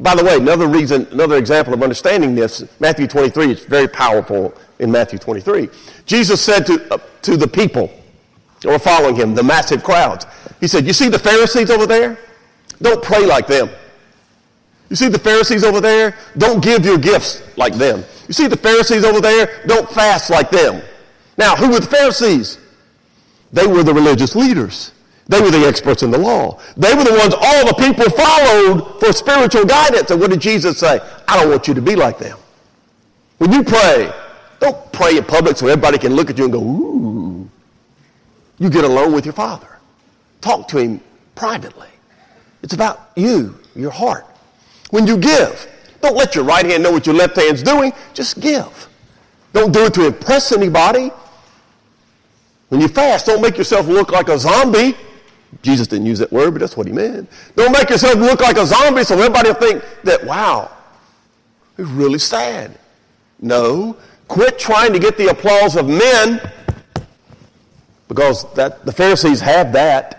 By 0.00 0.14
the 0.14 0.24
way, 0.24 0.36
another 0.36 0.68
reason, 0.68 1.08
another 1.10 1.36
example 1.36 1.74
of 1.74 1.82
understanding 1.82 2.34
this, 2.34 2.64
Matthew 2.78 3.06
23 3.06 3.52
is 3.52 3.64
very 3.64 3.88
powerful 3.88 4.54
in 4.78 4.92
Matthew 4.92 5.18
23. 5.18 5.68
Jesus 6.06 6.40
said 6.40 6.66
to, 6.66 6.94
uh, 6.94 6.98
to 7.22 7.36
the 7.36 7.48
people 7.48 7.90
who 8.62 8.68
were 8.68 8.78
following 8.78 9.16
him, 9.16 9.34
the 9.34 9.42
massive 9.42 9.82
crowds, 9.82 10.26
he 10.60 10.68
said, 10.68 10.86
you 10.86 10.92
see 10.92 11.08
the 11.08 11.18
Pharisees 11.18 11.70
over 11.70 11.86
there? 11.86 12.18
Don't 12.80 13.02
pray 13.02 13.26
like 13.26 13.46
them. 13.46 13.68
You 14.88 14.96
see 14.96 15.08
the 15.08 15.18
Pharisees 15.18 15.64
over 15.64 15.80
there? 15.80 16.16
Don't 16.36 16.62
give 16.62 16.84
your 16.84 16.98
gifts 16.98 17.42
like 17.56 17.74
them. 17.74 18.04
You 18.28 18.34
see 18.34 18.46
the 18.46 18.56
Pharisees 18.56 19.04
over 19.04 19.20
there? 19.20 19.62
Don't 19.66 19.90
fast 19.90 20.30
like 20.30 20.50
them. 20.50 20.82
Now, 21.38 21.54
who 21.56 21.70
were 21.70 21.80
the 21.80 21.86
Pharisees? 21.86 22.58
They 23.52 23.66
were 23.66 23.82
the 23.82 23.94
religious 23.94 24.34
leaders. 24.34 24.92
They 25.28 25.40
were 25.40 25.50
the 25.50 25.66
experts 25.66 26.02
in 26.02 26.10
the 26.10 26.18
law. 26.18 26.58
They 26.76 26.94
were 26.94 27.04
the 27.04 27.12
ones 27.12 27.34
all 27.34 27.66
the 27.66 27.74
people 27.74 28.10
followed 28.10 28.98
for 28.98 29.12
spiritual 29.12 29.64
guidance. 29.64 30.10
And 30.10 30.20
what 30.20 30.30
did 30.30 30.40
Jesus 30.40 30.78
say? 30.78 31.00
I 31.28 31.40
don't 31.40 31.50
want 31.50 31.68
you 31.68 31.74
to 31.74 31.82
be 31.82 31.94
like 31.94 32.18
them. 32.18 32.38
When 33.38 33.52
you 33.52 33.62
pray, 33.62 34.12
don't 34.58 34.92
pray 34.92 35.16
in 35.16 35.24
public 35.24 35.56
so 35.56 35.68
everybody 35.68 35.98
can 35.98 36.14
look 36.14 36.28
at 36.28 36.38
you 36.38 36.44
and 36.44 36.52
go, 36.52 36.60
ooh. 36.60 37.50
You 38.58 38.68
get 38.70 38.84
alone 38.84 39.12
with 39.12 39.24
your 39.24 39.34
Father. 39.34 39.78
Talk 40.40 40.66
to 40.68 40.78
Him 40.78 41.00
privately. 41.36 41.88
It's 42.62 42.74
about 42.74 43.10
you, 43.14 43.56
your 43.76 43.92
heart. 43.92 44.26
When 44.90 45.06
you 45.06 45.16
give, 45.16 45.68
don't 46.00 46.16
let 46.16 46.34
your 46.34 46.44
right 46.44 46.66
hand 46.66 46.82
know 46.82 46.90
what 46.90 47.06
your 47.06 47.14
left 47.14 47.36
hand's 47.36 47.62
doing. 47.62 47.92
Just 48.14 48.40
give. 48.40 48.88
Don't 49.52 49.72
do 49.72 49.84
it 49.84 49.94
to 49.94 50.06
impress 50.06 50.52
anybody. 50.52 51.12
When 52.68 52.80
you 52.80 52.88
fast, 52.88 53.26
don't 53.26 53.40
make 53.40 53.56
yourself 53.56 53.86
look 53.86 54.10
like 54.10 54.28
a 54.28 54.38
zombie. 54.38 54.96
Jesus 55.62 55.86
didn't 55.86 56.06
use 56.06 56.18
that 56.18 56.30
word, 56.30 56.52
but 56.52 56.60
that's 56.60 56.76
what 56.76 56.86
he 56.86 56.92
meant. 56.92 57.28
Don't 57.56 57.72
make 57.72 57.88
yourself 57.88 58.16
look 58.16 58.40
like 58.40 58.58
a 58.58 58.66
zombie 58.66 59.04
so 59.04 59.14
everybody 59.14 59.48
will 59.48 59.56
think 59.56 59.84
that, 60.04 60.24
wow, 60.24 60.70
he's 61.76 61.86
really 61.86 62.18
sad. 62.18 62.78
No. 63.40 63.96
Quit 64.28 64.58
trying 64.58 64.92
to 64.92 64.98
get 64.98 65.16
the 65.16 65.28
applause 65.28 65.76
of 65.76 65.88
men 65.88 66.40
because 68.08 68.52
that, 68.54 68.84
the 68.84 68.92
Pharisees 68.92 69.40
have 69.40 69.72
that. 69.72 70.14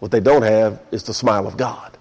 What 0.00 0.10
they 0.10 0.20
don't 0.20 0.42
have 0.42 0.80
is 0.90 1.04
the 1.04 1.14
smile 1.14 1.46
of 1.46 1.56
God. 1.56 1.96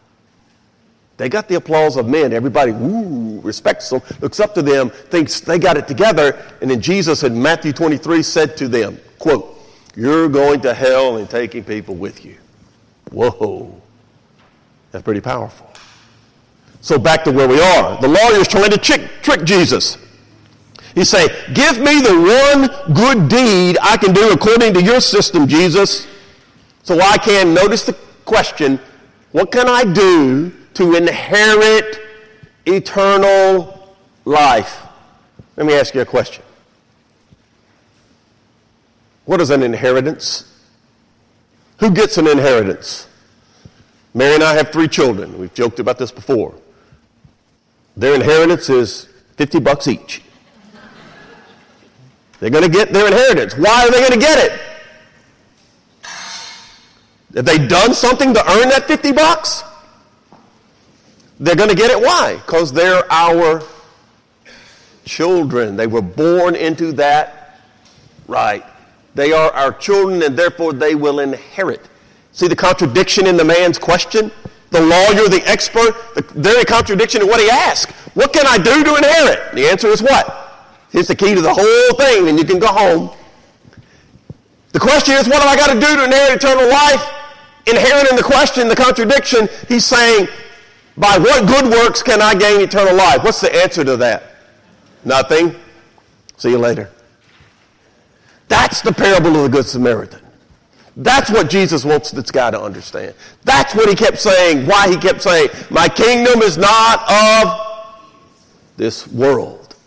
They 1.18 1.30
got 1.30 1.48
the 1.48 1.56
applause 1.56 1.98
of 1.98 2.08
men. 2.08 2.34
Everybody, 2.34 2.72
woo, 2.72 3.40
respects 3.42 3.92
them, 3.92 4.02
looks 4.22 4.40
up 4.40 4.56
to 4.56 4.64
them, 4.64 4.90
thinks 4.90 5.40
they 5.40 5.60
got 5.60 5.78
it 5.78 5.88
together. 5.88 6.44
And 6.62 6.72
then 6.72 6.82
Jesus 6.82 7.22
in 7.22 7.40
Matthew 7.40 7.74
23 7.74 8.24
said 8.24 8.58
to 8.58 8.68
them, 8.68 8.98
quote, 9.22 9.58
you're 9.96 10.28
going 10.28 10.62
to 10.62 10.74
hell 10.74 11.18
and 11.18 11.30
taking 11.30 11.64
people 11.64 11.96
with 11.96 12.26
you. 12.26 12.38
Whoa. 13.12 13.80
That's 14.92 15.04
pretty 15.04 15.22
powerful. 15.22 15.70
So 16.82 16.98
back 16.98 17.24
to 17.26 17.32
where 17.32 17.48
we 17.48 17.62
are. 17.62 18.02
The 18.02 18.08
lawyer's 18.08 18.48
trying 18.48 18.72
to 18.72 18.78
trick, 18.78 19.10
trick 19.22 19.44
Jesus. 19.44 19.98
He's 20.96 21.10
saying, 21.10 21.30
give 21.54 21.78
me 21.78 22.02
the 22.02 22.60
one 22.60 22.94
good 22.96 23.30
deed 23.30 23.78
I 23.82 23.96
can 23.98 24.14
do 24.14 24.32
according 24.32 24.74
to 24.74 24.84
your 24.84 25.00
system, 25.00 25.48
Jesus. 25.48 26.08
So 26.84 27.00
I 27.00 27.18
can, 27.18 27.54
notice 27.54 27.86
the 27.86 27.94
question, 28.26 28.80
what 29.32 29.52
can 29.52 29.70
I 29.70 29.84
do 29.84 30.52
to 30.74 30.96
inherit 30.96 32.00
eternal 32.66 33.96
life? 34.26 34.82
Let 35.56 35.68
me 35.68 35.76
ask 35.76 35.94
you 35.94 36.02
a 36.02 36.06
question. 36.06 36.44
What 39.26 39.42
is 39.42 39.50
an 39.50 39.64
inheritance? 39.64 40.52
Who 41.80 41.92
gets 41.92 42.18
an 42.18 42.28
inheritance? 42.28 43.08
Mary 44.14 44.36
and 44.36 44.44
I 44.44 44.54
have 44.56 44.72
three 44.72 44.88
children. 44.88 45.38
We've 45.40 45.54
joked 45.54 45.80
about 45.80 45.98
this 45.98 46.12
before. 46.12 46.54
Their 47.96 48.16
inheritance 48.16 48.70
is 48.70 49.08
50 49.38 49.60
bucks 49.60 49.88
each. 49.88 50.22
They're 52.40 52.50
going 52.50 52.64
to 52.64 52.70
get 52.70 52.92
their 52.92 53.08
inheritance. 53.08 53.56
Why 53.56 53.86
are 53.86 53.92
they 53.92 54.00
going 54.00 54.14
to 54.14 54.20
get 54.20 54.40
it? 54.40 54.60
Have 57.36 57.46
they 57.46 57.66
done 57.66 57.94
something 57.94 58.34
to 58.34 58.52
earn 58.52 58.70
that 58.70 58.86
50 58.88 59.12
bucks? 59.12 59.64
They're 61.40 61.56
going 61.56 61.70
to 61.70 61.76
get 61.76 61.92
it. 61.92 62.02
Why? 62.02 62.36
Because 62.36 62.74
they're 62.74 63.10
our 63.12 63.64
children. 65.06 65.76
They 65.76 65.88
were 65.88 66.02
born 66.02 66.56
into 66.56 66.92
that 66.94 67.60
right. 68.28 68.66
They 69.16 69.34
are 69.34 69.52
our 69.52 69.74
children, 69.74 70.22
and 70.24 70.38
therefore 70.38 70.74
they 70.74 70.96
will 70.96 71.20
inherit. 71.20 71.88
See 72.32 72.48
the 72.48 72.56
contradiction 72.56 73.28
in 73.28 73.38
the 73.38 73.44
man's 73.44 73.78
question? 73.78 74.32
The 74.70 74.80
lawyer, 74.80 75.28
the 75.28 75.44
expert, 75.46 75.94
the 76.16 76.22
very 76.22 76.64
contradiction 76.64 77.22
in 77.22 77.28
what 77.28 77.42
he 77.42 77.50
asked. 77.50 77.92
What 78.16 78.32
can 78.32 78.48
I 78.48 78.58
do 78.58 78.84
to 78.84 78.96
inherit? 78.96 79.54
The 79.54 79.68
answer 79.68 79.88
is 79.88 80.02
what? 80.02 80.70
Here's 80.92 81.08
the 81.08 81.16
key 81.16 81.36
to 81.36 81.42
the 81.42 81.54
whole 81.54 81.98
thing, 81.98 82.30
and 82.30 82.38
you 82.38 82.46
can 82.46 82.60
go 82.60 82.68
home. 82.68 83.10
The 84.72 84.80
question 84.80 85.16
is, 85.16 85.28
what 85.28 85.42
have 85.42 85.48
I 85.48 85.58
got 85.58 85.74
to 85.74 85.80
do 85.80 85.96
to 85.98 86.06
inherit 86.06 86.38
eternal 86.38 86.70
life? 86.70 87.04
Inherent 87.68 88.10
in 88.10 88.16
the 88.16 88.24
question, 88.24 88.70
the 88.70 88.76
contradiction, 88.76 89.50
he's 89.68 89.86
saying, 89.86 90.28
by 90.98 91.18
what 91.18 91.48
good 91.48 91.72
works 91.72 92.02
can 92.02 92.22
I 92.22 92.34
gain 92.34 92.62
eternal 92.62 92.96
life? 92.96 93.24
What's 93.24 93.42
the 93.42 93.54
answer 93.54 93.84
to 93.84 93.98
that? 93.98 94.36
Nothing. 95.04 95.56
See 96.38 96.50
you 96.50 96.58
later. 96.58 96.90
That's 98.52 98.82
the 98.82 98.92
parable 98.92 99.38
of 99.38 99.44
the 99.44 99.48
Good 99.48 99.66
Samaritan. 99.66 100.20
That's 100.98 101.32
what 101.32 101.50
Jesus 101.50 101.86
wants 101.86 102.12
this 102.12 102.32
guy 102.32 102.52
to 102.52 102.62
understand. 102.62 103.16
That's 103.46 103.74
what 103.74 103.88
he 103.88 103.96
kept 103.96 104.20
saying, 104.20 104.68
why 104.68 104.90
he 104.90 104.98
kept 104.98 105.22
saying, 105.22 105.52
My 105.70 105.88
kingdom 105.88 106.42
is 106.42 106.58
not 106.58 107.10
of 107.10 107.96
this 108.76 109.08
world. 109.08 109.78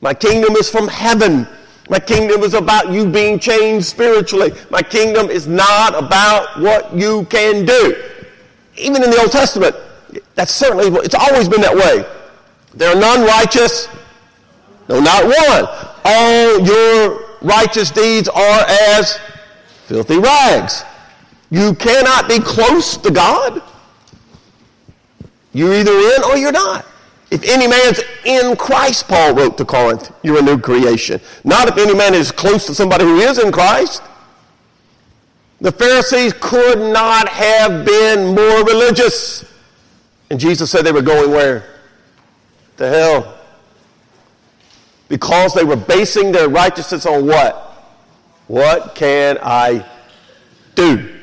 My 0.00 0.12
kingdom 0.12 0.56
is 0.56 0.68
from 0.68 0.88
heaven. 0.88 1.46
My 1.88 2.00
kingdom 2.00 2.42
is 2.42 2.54
about 2.54 2.90
you 2.90 3.06
being 3.08 3.38
changed 3.38 3.86
spiritually. 3.86 4.52
My 4.68 4.82
kingdom 4.82 5.30
is 5.30 5.46
not 5.46 5.96
about 5.96 6.60
what 6.60 6.92
you 6.92 7.24
can 7.26 7.64
do. 7.64 8.02
Even 8.76 9.04
in 9.04 9.10
the 9.10 9.20
Old 9.20 9.30
Testament, 9.30 9.76
that's 10.34 10.52
certainly, 10.52 10.88
it's 11.04 11.14
always 11.14 11.48
been 11.48 11.60
that 11.60 11.76
way. 11.76 12.04
There 12.74 12.90
are 12.90 13.00
none 13.00 13.24
righteous, 13.24 13.86
no, 14.88 14.98
not 14.98 15.22
one. 15.22 15.92
All 16.04 16.60
your 16.66 17.25
righteous 17.42 17.90
deeds 17.90 18.28
are 18.28 18.64
as 18.68 19.18
filthy 19.86 20.18
rags. 20.18 20.84
You 21.50 21.74
cannot 21.74 22.28
be 22.28 22.40
close 22.40 22.96
to 22.96 23.10
God. 23.10 23.62
You're 25.52 25.74
either 25.74 25.92
in 25.92 26.24
or 26.24 26.36
you're 26.36 26.52
not. 26.52 26.86
If 27.30 27.42
any 27.44 27.66
man's 27.66 28.00
in 28.24 28.56
Christ, 28.56 29.08
Paul 29.08 29.34
wrote 29.34 29.58
to 29.58 29.64
Corinth, 29.64 30.12
you're 30.22 30.38
a 30.38 30.42
new 30.42 30.58
creation. 30.58 31.20
Not 31.44 31.68
if 31.68 31.76
any 31.76 31.94
man 31.94 32.14
is 32.14 32.30
close 32.30 32.66
to 32.66 32.74
somebody 32.74 33.04
who 33.04 33.18
is 33.20 33.38
in 33.38 33.50
Christ. 33.50 34.02
The 35.60 35.72
Pharisees 35.72 36.34
could 36.38 36.78
not 36.78 37.28
have 37.28 37.84
been 37.84 38.34
more 38.34 38.64
religious. 38.64 39.44
And 40.30 40.38
Jesus 40.38 40.70
said 40.70 40.84
they 40.84 40.92
were 40.92 41.02
going 41.02 41.30
where? 41.30 41.64
To 42.76 42.88
hell. 42.88 43.35
Because 45.08 45.54
they 45.54 45.64
were 45.64 45.76
basing 45.76 46.32
their 46.32 46.48
righteousness 46.48 47.06
on 47.06 47.26
what? 47.26 47.54
What 48.48 48.94
can 48.94 49.38
I 49.42 49.84
do? 50.74 51.14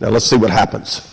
Now 0.00 0.08
let's 0.08 0.26
see 0.26 0.36
what 0.36 0.50
happens. 0.50 1.10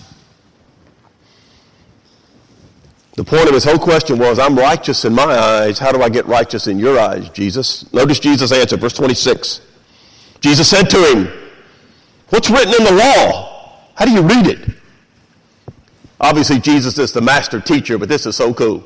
The 3.16 3.24
point 3.24 3.48
of 3.48 3.54
his 3.54 3.66
whole 3.66 3.78
question 3.78 4.18
was, 4.18 4.40
I'm 4.40 4.58
righteous 4.58 5.04
in 5.04 5.14
my 5.14 5.24
eyes. 5.24 5.78
How 5.78 5.92
do 5.92 6.02
I 6.02 6.10
get 6.10 6.26
righteous 6.26 6.68
in 6.68 6.80
your 6.80 6.98
eyes, 6.98 7.30
Jesus? 7.30 7.92
Notice 7.94 8.20
Jesus' 8.20 8.52
answer, 8.52 8.78
verse 8.78 8.94
26. 8.94 9.62
Jesus 10.40 10.70
said 10.70 10.90
to 10.90 10.98
him, 10.98 11.28
What's 12.30 12.50
written 12.50 12.74
in 12.74 12.84
the 12.86 12.94
law? 12.94 13.92
How 13.96 14.06
do 14.06 14.12
you 14.12 14.22
read 14.22 14.48
it? 14.48 14.70
Obviously, 16.20 16.60
Jesus 16.60 16.98
is 16.98 17.12
the 17.12 17.22
master 17.22 17.60
teacher, 17.60 17.98
but 17.98 18.08
this 18.08 18.26
is 18.26 18.36
so 18.38 18.54
cool. 18.54 18.84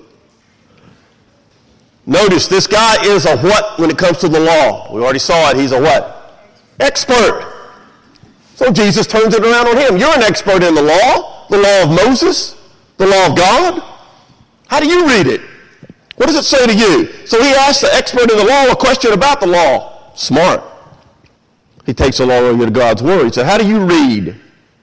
Notice 2.06 2.48
this 2.48 2.68
guy 2.68 3.04
is 3.04 3.26
a 3.26 3.38
what 3.38 3.80
when 3.80 3.90
it 3.90 3.98
comes 3.98 4.20
to 4.20 4.30
the 4.30 4.40
law? 4.40 4.94
We 4.94 5.02
already 5.02 5.20
saw 5.20 5.50
it. 5.50 5.58
He's 5.58 5.72
a 5.72 5.82
what? 5.82 6.46
Expert. 6.80 7.52
So 8.56 8.72
Jesus 8.72 9.08
turns 9.08 9.34
it 9.34 9.44
around 9.44 9.68
on 9.68 9.78
him. 9.78 9.98
You're 9.98 10.14
an 10.16 10.24
expert 10.24 10.64
in 10.64 10.76
the 10.76 10.82
law, 10.82 11.48
the 11.50 11.58
law 11.58 11.84
of 11.84 11.90
Moses, 11.90 12.56
the 12.98 13.08
law 13.08 13.28
of 13.28 13.36
God. 13.36 13.84
How 14.68 14.80
do 14.80 14.88
you 14.88 15.08
read 15.08 15.28
it? 15.28 15.42
What 16.18 16.28
does 16.28 16.36
it 16.36 16.44
say 16.44 16.66
to 16.66 16.74
you? 16.74 17.26
So 17.26 17.42
he 17.42 17.50
asks 17.50 17.82
the 17.82 17.94
expert 17.94 18.32
in 18.32 18.38
the 18.38 18.46
law 18.46 18.72
a 18.72 18.76
question 18.76 19.12
about 19.12 19.42
the 19.42 19.48
law. 19.48 20.14
Smart. 20.16 20.64
He 21.86 21.94
takes 21.94 22.18
the 22.18 22.26
law 22.26 22.38
over 22.38 22.66
to 22.66 22.72
God's 22.72 23.04
word. 23.04 23.26
He 23.26 23.32
said, 23.32 23.46
How 23.46 23.58
do 23.58 23.68
you 23.68 23.84
read 23.84 24.36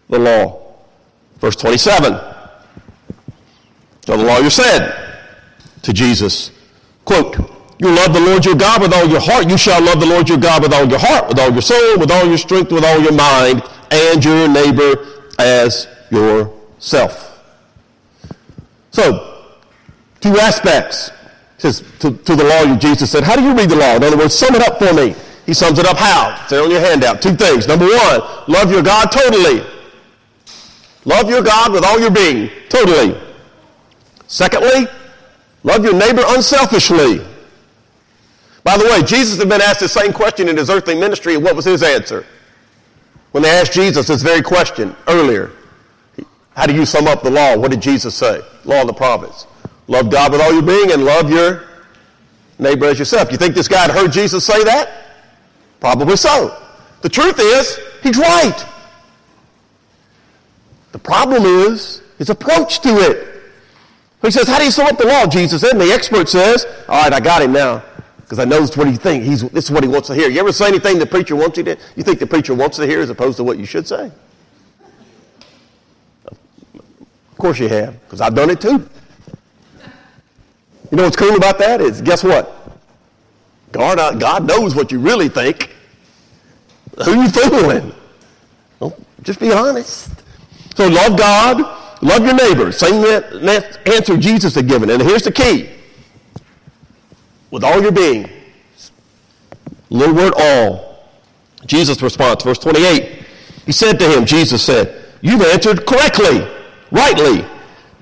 the 0.08 0.18
law? 0.18 0.74
Verse 1.38 1.56
27. 1.56 2.12
So 4.06 4.16
the 4.16 4.24
lawyer 4.24 4.50
said 4.50 5.18
to 5.82 5.92
Jesus, 5.92 6.50
Quote, 7.04 7.36
you 7.78 7.88
love 7.88 8.12
the 8.12 8.20
Lord 8.20 8.44
your 8.44 8.54
God 8.54 8.80
with 8.80 8.92
all 8.92 9.06
your 9.08 9.20
heart. 9.20 9.50
You 9.50 9.58
shall 9.58 9.82
love 9.82 9.98
the 9.98 10.06
Lord 10.06 10.28
your 10.28 10.38
God 10.38 10.62
with 10.62 10.72
all 10.72 10.88
your 10.88 11.00
heart, 11.00 11.28
with 11.28 11.38
all 11.40 11.50
your 11.50 11.62
soul, 11.62 11.98
with 11.98 12.10
all 12.12 12.24
your 12.24 12.38
strength, 12.38 12.70
with 12.70 12.84
all 12.84 13.00
your 13.00 13.12
mind, 13.12 13.62
and 13.90 14.24
your 14.24 14.46
neighbor 14.46 15.04
as 15.38 15.88
yourself. 16.10 17.42
So, 18.92 19.48
two 20.20 20.38
aspects. 20.38 21.10
Says 21.58 21.82
to, 22.00 22.12
to 22.12 22.36
the 22.36 22.44
lawyer, 22.44 22.76
Jesus 22.76 23.10
said, 23.10 23.22
How 23.22 23.36
do 23.36 23.42
you 23.42 23.54
read 23.54 23.70
the 23.70 23.76
law? 23.76 23.96
In 23.96 24.04
other 24.04 24.16
words, 24.16 24.34
sum 24.34 24.54
it 24.54 24.62
up 24.62 24.78
for 24.78 24.92
me. 24.92 25.14
He 25.46 25.54
sums 25.54 25.78
it 25.78 25.86
up 25.86 25.96
how? 25.96 26.46
There 26.48 26.62
on 26.62 26.70
your 26.70 26.80
handout. 26.80 27.20
Two 27.20 27.34
things. 27.34 27.66
Number 27.66 27.86
one, 27.86 28.20
love 28.48 28.70
your 28.70 28.82
God 28.82 29.06
totally. 29.06 29.64
Love 31.04 31.28
your 31.28 31.42
God 31.42 31.72
with 31.72 31.84
all 31.84 31.98
your 31.98 32.10
being, 32.10 32.50
totally. 32.68 33.20
Secondly, 34.28 34.86
Love 35.64 35.84
your 35.84 35.94
neighbor 35.94 36.22
unselfishly. 36.26 37.24
By 38.64 38.76
the 38.76 38.84
way, 38.84 39.02
Jesus 39.02 39.38
had 39.38 39.48
been 39.48 39.60
asked 39.60 39.80
the 39.80 39.88
same 39.88 40.12
question 40.12 40.48
in 40.48 40.56
his 40.56 40.70
earthly 40.70 40.94
ministry, 40.94 41.34
and 41.34 41.44
what 41.44 41.56
was 41.56 41.64
his 41.64 41.82
answer? 41.82 42.24
When 43.32 43.42
they 43.42 43.50
asked 43.50 43.72
Jesus 43.72 44.06
this 44.06 44.22
very 44.22 44.42
question 44.42 44.94
earlier, 45.08 45.50
how 46.54 46.66
do 46.66 46.74
you 46.74 46.84
sum 46.84 47.06
up 47.06 47.22
the 47.22 47.30
law? 47.30 47.56
What 47.56 47.70
did 47.70 47.80
Jesus 47.80 48.14
say? 48.14 48.40
Law 48.64 48.82
of 48.82 48.86
the 48.86 48.92
prophets. 48.92 49.46
Love 49.88 50.10
God 50.10 50.32
with 50.32 50.40
all 50.40 50.52
your 50.52 50.62
being 50.62 50.92
and 50.92 51.04
love 51.04 51.30
your 51.30 51.64
neighbor 52.58 52.86
as 52.86 52.98
yourself. 52.98 53.32
You 53.32 53.38
think 53.38 53.54
this 53.54 53.68
guy 53.68 53.82
had 53.82 53.90
heard 53.90 54.12
Jesus 54.12 54.44
say 54.44 54.62
that? 54.64 54.90
Probably 55.80 56.16
so. 56.16 56.56
The 57.00 57.08
truth 57.08 57.38
is, 57.38 57.78
he's 58.02 58.18
right. 58.18 58.66
The 60.92 60.98
problem 60.98 61.44
is 61.44 62.02
his 62.18 62.30
approach 62.30 62.80
to 62.80 62.90
it. 62.98 63.31
He 64.22 64.30
says, 64.30 64.46
How 64.46 64.58
do 64.58 64.64
you 64.64 64.70
sum 64.70 64.86
up 64.86 64.98
the 64.98 65.06
law? 65.06 65.26
Jesus 65.26 65.62
and 65.64 65.80
the 65.80 65.92
expert 65.92 66.28
says, 66.28 66.64
All 66.88 67.02
right, 67.02 67.12
I 67.12 67.20
got 67.20 67.42
him 67.42 67.52
now. 67.52 67.82
Because 68.20 68.38
I 68.38 68.44
know 68.44 68.60
this 68.60 68.70
is 68.70 68.76
what 68.76 68.86
he 68.86 68.96
thinks. 68.96 69.26
He's, 69.26 69.42
this 69.50 69.64
is 69.64 69.70
what 69.70 69.82
he 69.82 69.88
wants 69.88 70.08
to 70.08 70.14
hear. 70.14 70.30
You 70.30 70.40
ever 70.40 70.52
say 70.52 70.68
anything 70.68 70.98
the 70.98 71.06
preacher 71.06 71.36
wants 71.36 71.58
you 71.58 71.64
to 71.64 71.76
You 71.96 72.02
think 72.02 72.18
the 72.18 72.26
preacher 72.26 72.54
wants 72.54 72.76
to 72.78 72.86
hear 72.86 73.00
as 73.00 73.10
opposed 73.10 73.36
to 73.38 73.44
what 73.44 73.58
you 73.58 73.66
should 73.66 73.86
say? 73.86 74.10
Of 76.24 77.38
course 77.38 77.58
you 77.58 77.68
have, 77.68 78.00
because 78.04 78.20
I've 78.20 78.34
done 78.34 78.50
it 78.50 78.60
too. 78.60 78.88
You 80.90 80.96
know 80.96 81.02
what's 81.04 81.16
cool 81.16 81.34
about 81.34 81.58
that 81.58 81.80
is, 81.80 82.00
guess 82.00 82.22
what? 82.22 82.78
God, 83.72 83.98
uh, 83.98 84.12
God 84.14 84.46
knows 84.46 84.74
what 84.74 84.92
you 84.92 85.00
really 85.00 85.28
think. 85.28 85.74
Who 87.04 87.22
you 87.22 87.28
fooling? 87.28 87.92
Well, 88.78 88.96
just 89.22 89.40
be 89.40 89.50
honest. 89.50 90.10
So 90.76 90.88
love 90.88 91.18
God 91.18 91.81
Love 92.02 92.24
your 92.24 92.34
neighbor. 92.34 92.72
Same 92.72 93.04
answer 93.86 94.16
Jesus 94.16 94.56
had 94.56 94.68
given. 94.68 94.90
And 94.90 95.00
here's 95.00 95.22
the 95.22 95.32
key. 95.32 95.70
With 97.50 97.62
all 97.62 97.80
your 97.80 97.92
being. 97.92 98.28
Little 99.88 100.14
word 100.14 100.34
all. 100.36 101.06
Jesus' 101.64 102.02
response, 102.02 102.42
verse 102.42 102.58
28. 102.58 103.22
He 103.66 103.72
said 103.72 103.98
to 104.00 104.08
him, 104.08 104.26
Jesus 104.26 104.62
said, 104.62 105.04
You've 105.20 105.42
answered 105.42 105.86
correctly, 105.86 106.44
rightly. 106.90 107.46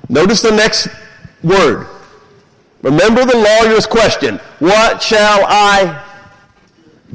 Notice 0.08 0.40
the 0.40 0.50
next 0.50 0.88
word. 1.42 1.86
Remember 2.82 3.26
the 3.26 3.36
lawyer's 3.36 3.86
question. 3.86 4.38
What 4.60 5.02
shall 5.02 5.44
I 5.46 6.02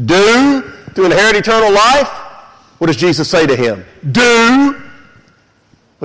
do 0.05 0.71
to 0.93 1.05
inherit 1.05 1.35
eternal 1.35 1.71
life? 1.71 2.09
What 2.77 2.87
does 2.87 2.97
Jesus 2.97 3.27
say 3.27 3.47
to 3.47 3.55
him? 3.55 3.83
Do 4.11 4.84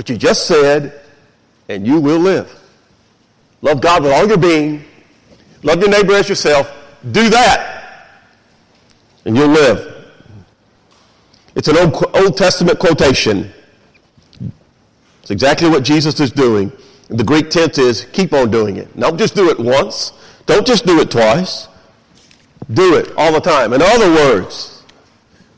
what 0.00 0.08
you 0.08 0.16
just 0.16 0.46
said, 0.46 0.98
and 1.68 1.86
you 1.86 2.00
will 2.00 2.18
live. 2.18 2.50
Love 3.60 3.82
God 3.82 4.02
with 4.02 4.12
all 4.12 4.26
your 4.26 4.38
being. 4.38 4.82
Love 5.62 5.78
your 5.80 5.90
neighbor 5.90 6.14
as 6.14 6.26
yourself. 6.26 6.72
Do 7.12 7.28
that, 7.28 8.16
and 9.26 9.36
you'll 9.36 9.48
live. 9.48 10.06
It's 11.54 11.68
an 11.68 11.76
Old, 11.76 12.02
Old 12.14 12.34
Testament 12.34 12.78
quotation. 12.78 13.52
It's 15.20 15.30
exactly 15.30 15.68
what 15.68 15.82
Jesus 15.82 16.18
is 16.18 16.30
doing. 16.30 16.72
The 17.08 17.22
Greek 17.22 17.50
tense 17.50 17.76
is 17.76 18.06
keep 18.06 18.32
on 18.32 18.50
doing 18.50 18.78
it. 18.78 18.98
Don't 18.98 19.18
just 19.18 19.34
do 19.34 19.50
it 19.50 19.60
once. 19.60 20.14
Don't 20.46 20.66
just 20.66 20.86
do 20.86 20.98
it 21.00 21.10
twice. 21.10 21.68
Do 22.72 22.96
it 22.96 23.12
all 23.18 23.34
the 23.34 23.40
time. 23.40 23.74
In 23.74 23.82
other 23.82 24.08
words, 24.08 24.82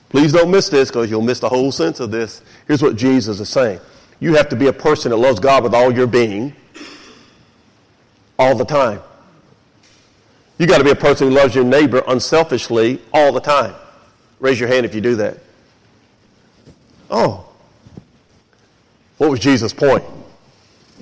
please 0.08 0.32
don't 0.32 0.50
miss 0.50 0.68
this 0.68 0.88
because 0.88 1.08
you'll 1.08 1.22
miss 1.22 1.38
the 1.38 1.48
whole 1.48 1.70
sense 1.70 2.00
of 2.00 2.10
this. 2.10 2.42
Here's 2.66 2.82
what 2.82 2.96
Jesus 2.96 3.38
is 3.38 3.48
saying 3.48 3.78
you 4.22 4.34
have 4.34 4.48
to 4.50 4.56
be 4.56 4.68
a 4.68 4.72
person 4.72 5.10
that 5.10 5.16
loves 5.16 5.40
God 5.40 5.64
with 5.64 5.74
all 5.74 5.92
your 5.92 6.06
being 6.06 6.54
all 8.38 8.54
the 8.54 8.64
time. 8.64 9.00
You 10.58 10.68
got 10.68 10.78
to 10.78 10.84
be 10.84 10.92
a 10.92 10.94
person 10.94 11.26
who 11.26 11.34
loves 11.34 11.56
your 11.56 11.64
neighbor 11.64 12.04
unselfishly 12.06 13.02
all 13.12 13.32
the 13.32 13.40
time. 13.40 13.74
Raise 14.38 14.60
your 14.60 14.68
hand 14.68 14.86
if 14.86 14.94
you 14.94 15.00
do 15.00 15.16
that. 15.16 15.38
Oh. 17.10 17.52
What 19.18 19.28
was 19.28 19.40
Jesus' 19.40 19.74
point? 19.74 20.04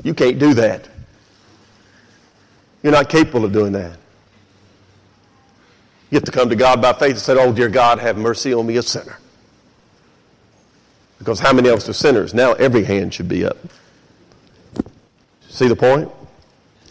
You 0.02 0.14
can't 0.14 0.38
do 0.38 0.54
that. 0.54 0.88
You're 2.83 2.94
not 2.94 3.11
capable 3.11 3.44
of 3.44 3.52
doing 3.52 3.72
that. 3.72 3.98
You 6.11 6.16
have 6.16 6.24
to 6.24 6.33
come 6.33 6.48
to 6.48 6.56
God 6.56 6.80
by 6.80 6.94
faith 6.94 7.11
and 7.11 7.20
say, 7.20 7.35
Oh, 7.38 7.52
dear 7.52 7.68
God, 7.68 7.98
have 7.98 8.16
mercy 8.16 8.54
on 8.54 8.66
me, 8.66 8.78
a 8.78 8.83
sinner. 8.83 9.18
Because 11.20 11.38
how 11.38 11.52
many 11.52 11.68
of 11.68 11.76
us 11.76 11.88
are 11.88 11.92
sinners? 11.92 12.35
Now 12.35 12.54
every 12.54 12.83
hand 12.83 13.14
should 13.14 13.28
be 13.28 13.44
up. 13.44 13.59
See 15.48 15.68
the 15.68 15.76
point? 15.76 16.11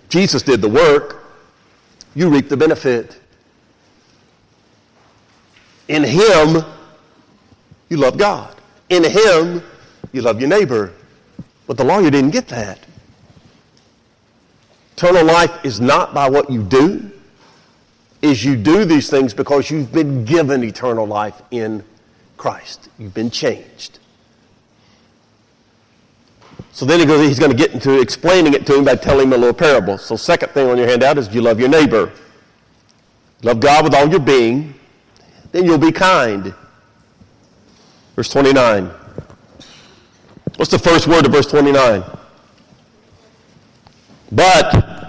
Jesus 0.08 0.44
did 0.44 0.62
the 0.62 0.70
work. 0.70 1.24
You 2.16 2.30
reap 2.30 2.48
the 2.48 2.56
benefit. 2.56 3.20
In 5.88 6.04
Him, 6.04 6.64
you 7.90 7.98
love 7.98 8.18
God. 8.18 8.56
In 8.90 9.04
Him, 9.04 9.64
you 10.14 10.22
love 10.22 10.40
your 10.40 10.50
neighbor. 10.50 10.94
But 11.66 11.78
the 11.78 11.84
lawyer 11.84 12.12
didn't 12.12 12.32
get 12.32 12.48
that. 12.50 12.80
Eternal 14.94 15.26
life 15.26 15.66
is 15.66 15.80
not 15.80 16.14
by 16.14 16.30
what 16.30 16.50
you 16.52 16.62
do, 16.62 17.12
is 18.22 18.44
you 18.44 18.56
do 18.56 18.86
these 18.86 19.10
things 19.10 19.34
because 19.34 19.72
you've 19.72 19.92
been 19.92 20.26
given 20.26 20.64
eternal 20.64 21.08
life 21.08 21.42
in 21.52 21.84
Christ. 22.38 22.90
You've 23.00 23.14
been 23.14 23.32
changed. 23.32 23.99
So 26.72 26.86
then 26.86 27.00
he 27.00 27.06
goes, 27.06 27.28
he's 27.28 27.40
going 27.40 27.52
to 27.52 27.58
get 27.58 27.72
into 27.74 28.00
explaining 28.00 28.54
it 28.54 28.66
to 28.68 28.78
him 28.78 28.86
by 28.86 28.96
telling 28.96 29.28
him 29.28 29.34
a 29.34 29.38
little 29.38 29.54
parable. 29.54 29.98
So 29.98 30.16
second 30.16 30.50
thing 30.50 30.70
on 30.70 30.78
your 30.78 30.88
handout 30.88 31.18
is 31.18 31.34
you 31.34 31.42
love 31.42 31.60
your 31.60 31.70
neighbor. 31.70 32.12
Love 33.42 33.60
God 33.60 33.84
with 33.84 33.96
all 33.96 34.08
your 34.08 34.20
being. 34.20 34.74
Then 35.52 35.66
you'll 35.66 35.78
be 35.78 35.92
kind. 35.92 36.54
Verse 38.16 38.30
29. 38.30 38.92
What's 40.58 40.72
the 40.72 40.80
first 40.80 41.08
word 41.08 41.26
of 41.26 41.32
verse 41.32 41.48
29? 41.48 42.04
But 44.32 45.00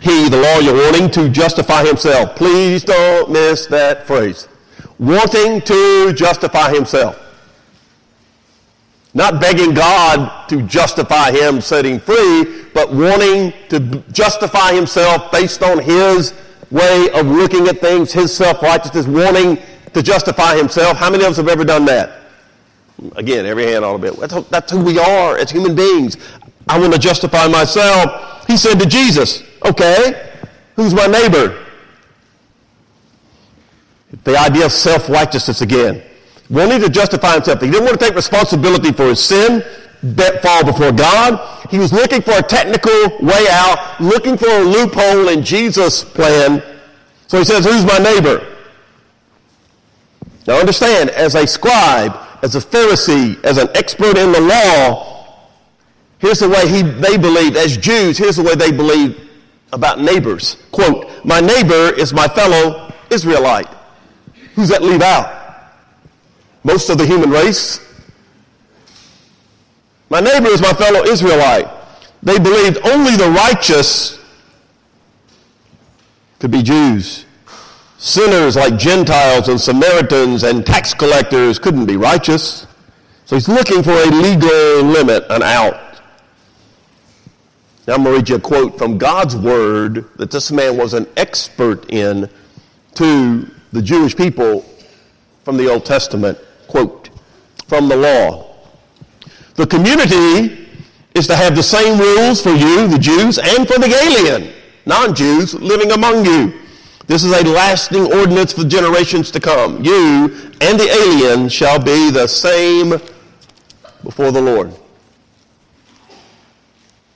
he, 0.00 0.28
the 0.28 0.36
lawyer, 0.36 0.74
wanting 0.74 1.10
to 1.12 1.30
justify 1.30 1.84
himself. 1.84 2.36
Please 2.36 2.84
don't 2.84 3.30
miss 3.30 3.66
that 3.66 4.06
phrase. 4.06 4.48
Wanting 4.98 5.62
to 5.62 6.12
justify 6.12 6.72
himself. 6.72 7.18
Not 9.16 9.40
begging 9.40 9.74
God 9.74 10.48
to 10.48 10.62
justify 10.62 11.30
him 11.30 11.60
setting 11.60 12.00
free, 12.00 12.64
but 12.74 12.92
wanting 12.92 13.52
to 13.68 14.02
justify 14.10 14.72
himself 14.72 15.30
based 15.30 15.62
on 15.62 15.78
his 15.78 16.34
way 16.72 17.08
of 17.14 17.26
looking 17.26 17.68
at 17.68 17.78
things, 17.78 18.12
his 18.12 18.34
self-righteousness, 18.36 19.06
wanting 19.06 19.62
to 19.92 20.02
justify 20.02 20.56
himself. 20.56 20.96
How 20.96 21.10
many 21.10 21.22
of 21.24 21.30
us 21.30 21.36
have 21.36 21.46
ever 21.46 21.64
done 21.64 21.84
that? 21.84 22.22
Again, 23.14 23.46
every 23.46 23.66
hand 23.66 23.84
on 23.84 23.94
a 23.94 23.98
bit. 23.98 24.18
That's, 24.18 24.48
that's 24.48 24.72
who 24.72 24.82
we 24.82 24.98
are 24.98 25.38
as 25.38 25.48
human 25.48 25.76
beings. 25.76 26.16
I 26.68 26.78
want 26.78 26.92
to 26.92 26.98
justify 26.98 27.46
myself. 27.46 28.44
He 28.48 28.56
said 28.56 28.80
to 28.80 28.86
Jesus, 28.86 29.44
okay, 29.64 30.32
who's 30.74 30.92
my 30.92 31.06
neighbor? 31.06 31.64
The 34.24 34.36
idea 34.36 34.66
of 34.66 34.72
self-righteousness 34.72 35.60
again 35.60 36.02
wanting 36.50 36.80
to 36.80 36.88
justify 36.88 37.34
himself. 37.34 37.60
He 37.60 37.70
didn't 37.70 37.84
want 37.84 37.98
to 37.98 38.04
take 38.04 38.14
responsibility 38.14 38.92
for 38.92 39.06
his 39.06 39.22
sin, 39.22 39.62
fall 40.42 40.64
before 40.64 40.92
God. 40.92 41.68
He 41.70 41.78
was 41.78 41.92
looking 41.92 42.20
for 42.20 42.32
a 42.32 42.42
technical 42.42 42.92
way 43.20 43.46
out, 43.50 44.00
looking 44.00 44.36
for 44.36 44.48
a 44.48 44.60
loophole 44.60 45.28
in 45.28 45.42
Jesus' 45.42 46.04
plan. 46.04 46.62
So 47.26 47.38
he 47.38 47.44
says, 47.44 47.64
who's 47.64 47.84
my 47.84 47.98
neighbor? 47.98 48.46
Now 50.46 50.60
understand, 50.60 51.10
as 51.10 51.34
a 51.34 51.46
scribe, 51.46 52.14
as 52.42 52.54
a 52.54 52.60
Pharisee, 52.60 53.42
as 53.44 53.56
an 53.56 53.68
expert 53.74 54.18
in 54.18 54.30
the 54.30 54.40
law, 54.40 55.38
here's 56.18 56.40
the 56.40 56.48
way 56.48 56.68
he, 56.68 56.82
they 56.82 57.16
believed, 57.16 57.56
as 57.56 57.78
Jews, 57.78 58.18
here's 58.18 58.36
the 58.36 58.42
way 58.42 58.54
they 58.54 58.70
believed 58.70 59.20
about 59.72 60.00
neighbors. 60.00 60.58
Quote, 60.70 61.24
my 61.24 61.40
neighbor 61.40 61.94
is 61.94 62.12
my 62.12 62.28
fellow 62.28 62.92
Israelite. 63.10 63.68
Who's 64.54 64.68
that 64.68 64.82
leave 64.82 65.00
out? 65.00 65.43
Most 66.64 66.88
of 66.88 66.98
the 66.98 67.06
human 67.06 67.30
race. 67.30 67.78
My 70.08 70.20
neighbor 70.20 70.48
is 70.48 70.60
my 70.60 70.72
fellow 70.72 71.04
Israelite. 71.04 71.68
They 72.22 72.38
believed 72.38 72.78
only 72.86 73.16
the 73.16 73.30
righteous 73.30 74.18
could 76.38 76.50
be 76.50 76.62
Jews. 76.62 77.26
Sinners 77.98 78.56
like 78.56 78.76
Gentiles 78.78 79.48
and 79.48 79.60
Samaritans 79.60 80.42
and 80.42 80.66
tax 80.66 80.92
collectors 80.92 81.58
couldn't 81.58 81.86
be 81.86 81.96
righteous. 81.96 82.66
So 83.24 83.36
he's 83.36 83.48
looking 83.48 83.82
for 83.82 83.92
a 83.92 84.06
legal 84.06 84.82
limit, 84.82 85.24
an 85.30 85.42
out. 85.42 85.80
Now 87.86 87.94
I'm 87.94 88.02
going 88.02 88.14
to 88.14 88.18
read 88.18 88.28
you 88.28 88.36
a 88.36 88.40
quote 88.40 88.76
from 88.78 88.98
God's 88.98 89.36
word 89.36 90.06
that 90.16 90.30
this 90.30 90.50
man 90.50 90.76
was 90.76 90.94
an 90.94 91.06
expert 91.16 91.90
in 91.90 92.28
to 92.94 93.50
the 93.72 93.82
Jewish 93.82 94.16
people 94.16 94.64
from 95.44 95.56
the 95.56 95.70
Old 95.70 95.84
Testament 95.84 96.38
quote, 96.68 97.10
from 97.66 97.88
the 97.88 97.96
law. 97.96 98.56
The 99.54 99.66
community 99.66 100.68
is 101.14 101.26
to 101.28 101.36
have 101.36 101.54
the 101.54 101.62
same 101.62 101.98
rules 101.98 102.42
for 102.42 102.50
you, 102.50 102.88
the 102.88 102.98
Jews, 102.98 103.38
and 103.38 103.66
for 103.68 103.78
the 103.78 103.86
alien, 103.86 104.52
non-Jews, 104.84 105.54
living 105.54 105.92
among 105.92 106.24
you. 106.24 106.60
This 107.06 107.22
is 107.22 107.32
a 107.32 107.44
lasting 107.44 108.12
ordinance 108.12 108.52
for 108.52 108.64
generations 108.64 109.30
to 109.32 109.40
come. 109.40 109.84
You 109.84 110.50
and 110.60 110.80
the 110.80 110.88
alien 110.90 111.48
shall 111.48 111.78
be 111.78 112.10
the 112.10 112.26
same 112.26 112.90
before 114.02 114.32
the 114.32 114.40
Lord. 114.40 114.74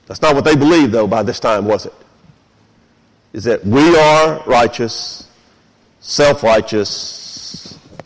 That's 0.05 0.21
not 0.21 0.33
what 0.35 0.45
they 0.45 0.55
believed, 0.55 0.91
though, 0.91 1.07
by 1.07 1.23
this 1.23 1.39
time, 1.39 1.65
was 1.65 1.85
it? 1.85 1.93
Is 3.33 3.43
that 3.43 3.65
we 3.65 3.97
are 3.97 4.43
righteous, 4.45 5.27
self-righteous, 5.99 6.89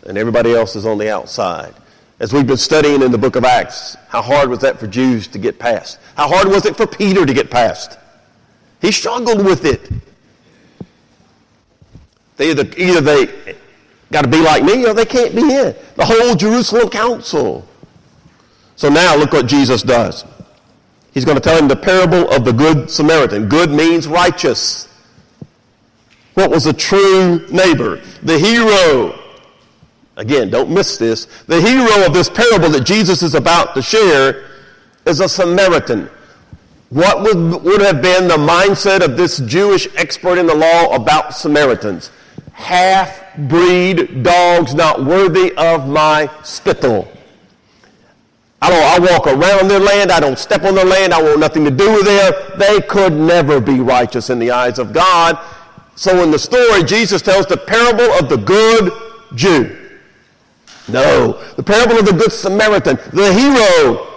and 0.06 0.18
everybody 0.18 0.54
else 0.54 0.76
is 0.76 0.86
on 0.86 0.98
the 0.98 1.12
outside. 1.12 1.74
As 2.20 2.32
we've 2.32 2.48
been 2.48 2.58
studying 2.58 3.02
in 3.02 3.12
the 3.12 3.18
book 3.18 3.36
of 3.36 3.44
Acts, 3.44 3.98
how 4.08 4.22
hard 4.22 4.50
was 4.50 4.60
that 4.60 4.80
for 4.80 4.88
Jews 4.88 5.28
to 5.30 5.40
get 5.40 5.60
past? 5.60 6.00
How 6.16 6.28
hard 6.28 6.48
was 6.48 6.66
it 6.66 6.78
for 6.78 6.88
Peter 6.88 7.26
to 7.26 7.34
get 7.34 7.50
past? 7.50 7.98
He 8.82 8.92
struggled 8.92 9.44
with 9.44 9.66
it. 9.66 9.90
They 12.38 12.52
either, 12.52 12.70
either 12.78 13.02
they 13.02 13.56
got 14.12 14.24
to 14.24 14.30
be 14.30 14.42
like 14.42 14.64
me 14.64 14.86
or 14.86 14.94
they 14.94 15.06
can't 15.06 15.36
be 15.36 15.42
in. 15.42 15.76
The 15.96 16.06
whole 16.06 16.36
Jerusalem 16.36 16.90
council. 16.90 17.68
So 18.76 18.90
now 18.90 19.16
look 19.16 19.34
what 19.34 19.48
Jesus 19.48 19.82
does. 19.82 20.26
He's 21.14 21.26
going 21.26 21.38
to 21.38 21.42
tell 21.42 21.58
him 21.58 21.68
the 21.68 21.76
parable 21.76 22.30
of 22.32 22.44
the 22.44 22.52
Good 22.52 22.90
Samaritan. 22.90 23.48
Good 23.48 23.70
means 23.70 24.08
righteous. 24.08 24.88
What 26.34 26.50
was 26.50 26.66
a 26.66 26.74
true 26.74 27.46
neighbor? 27.50 28.02
The 28.24 28.40
hero 28.40 29.20
Again, 30.16 30.50
don't 30.50 30.70
miss 30.70 30.98
this. 30.98 31.26
The 31.48 31.60
hero 31.60 32.06
of 32.06 32.14
this 32.14 32.30
parable 32.30 32.70
that 32.70 32.86
Jesus 32.86 33.24
is 33.24 33.34
about 33.34 33.74
to 33.76 33.82
share 33.82 34.46
is 35.06 35.20
a 35.20 35.28
Samaritan. 35.28 36.10
What 36.90 37.24
would, 37.24 37.64
would 37.64 37.82
have 37.82 38.04
been 38.04 38.28
the 38.28 38.38
mindset 38.38 39.04
of 39.04 39.18
this 39.18 39.40
Jewish 39.40 39.88
expert 39.96 40.38
in 40.38 40.46
the 40.46 40.54
law 40.54 40.94
about 40.94 41.34
Samaritans? 41.34 42.12
Half-breed 42.52 44.22
dogs 44.22 44.76
not 44.76 45.04
worthy 45.04 45.52
of 45.56 45.88
my 45.88 46.30
spittle. 46.44 47.08
I 48.62 48.70
don't, 48.70 49.10
I 49.10 49.12
walk 49.12 49.26
around 49.26 49.68
their 49.68 49.80
land. 49.80 50.12
I 50.12 50.20
don't 50.20 50.38
step 50.38 50.64
on 50.64 50.76
their 50.76 50.86
land. 50.86 51.14
I 51.14 51.22
want 51.22 51.40
nothing 51.40 51.66
to 51.66 51.72
do 51.72 51.92
with 51.92 52.06
them. 52.06 52.34
They 52.60 52.80
could 52.82 53.14
never 53.14 53.60
be 53.60 53.80
righteous 53.80 54.30
in 54.30 54.38
the 54.38 54.52
eyes 54.52 54.78
of 54.78 54.94
God. 54.94 55.40
So 55.96 56.24
in 56.24 56.30
the 56.30 56.40
story, 56.40 56.84
Jesus 56.84 57.24
tells 57.24 57.48
the 57.48 57.58
parable 57.58 58.10
of 58.14 58.30
the 58.30 58.38
good 58.38 58.94
Jew. 59.36 59.83
No. 60.88 61.42
The 61.56 61.64
parable 61.64 61.98
of 61.98 62.06
the 62.06 62.14
Good 62.14 62.32
Samaritan, 62.32 62.98
the 63.14 63.34
hero 63.34 64.08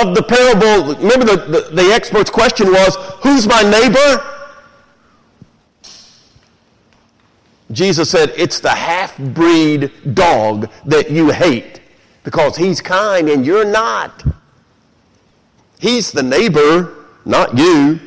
of 0.00 0.14
the 0.14 0.22
parable, 0.22 0.94
remember 0.96 1.26
the, 1.26 1.36
the, 1.36 1.82
the 1.82 1.92
expert's 1.92 2.30
question 2.30 2.68
was, 2.68 2.96
who's 3.22 3.46
my 3.46 3.62
neighbor? 3.62 4.28
Jesus 7.72 8.10
said, 8.10 8.32
it's 8.36 8.60
the 8.60 8.70
half-breed 8.70 10.14
dog 10.14 10.70
that 10.86 11.10
you 11.10 11.30
hate 11.30 11.80
because 12.22 12.56
he's 12.56 12.80
kind 12.80 13.28
and 13.28 13.44
you're 13.44 13.64
not. 13.64 14.24
He's 15.78 16.12
the 16.12 16.22
neighbor, 16.22 17.06
not 17.24 17.56
you. 17.58 17.98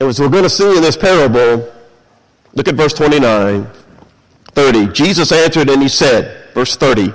And 0.00 0.08
as 0.08 0.18
we're 0.18 0.28
going 0.28 0.44
to 0.44 0.50
see 0.50 0.76
in 0.76 0.82
this 0.82 0.96
parable, 0.96 1.72
look 2.54 2.68
at 2.68 2.74
verse 2.74 2.94
29. 2.94 3.66
30. 4.54 4.92
Jesus 4.92 5.32
answered 5.32 5.68
and 5.68 5.82
he 5.82 5.88
said, 5.88 6.52
verse 6.54 6.76
30, 6.76 7.12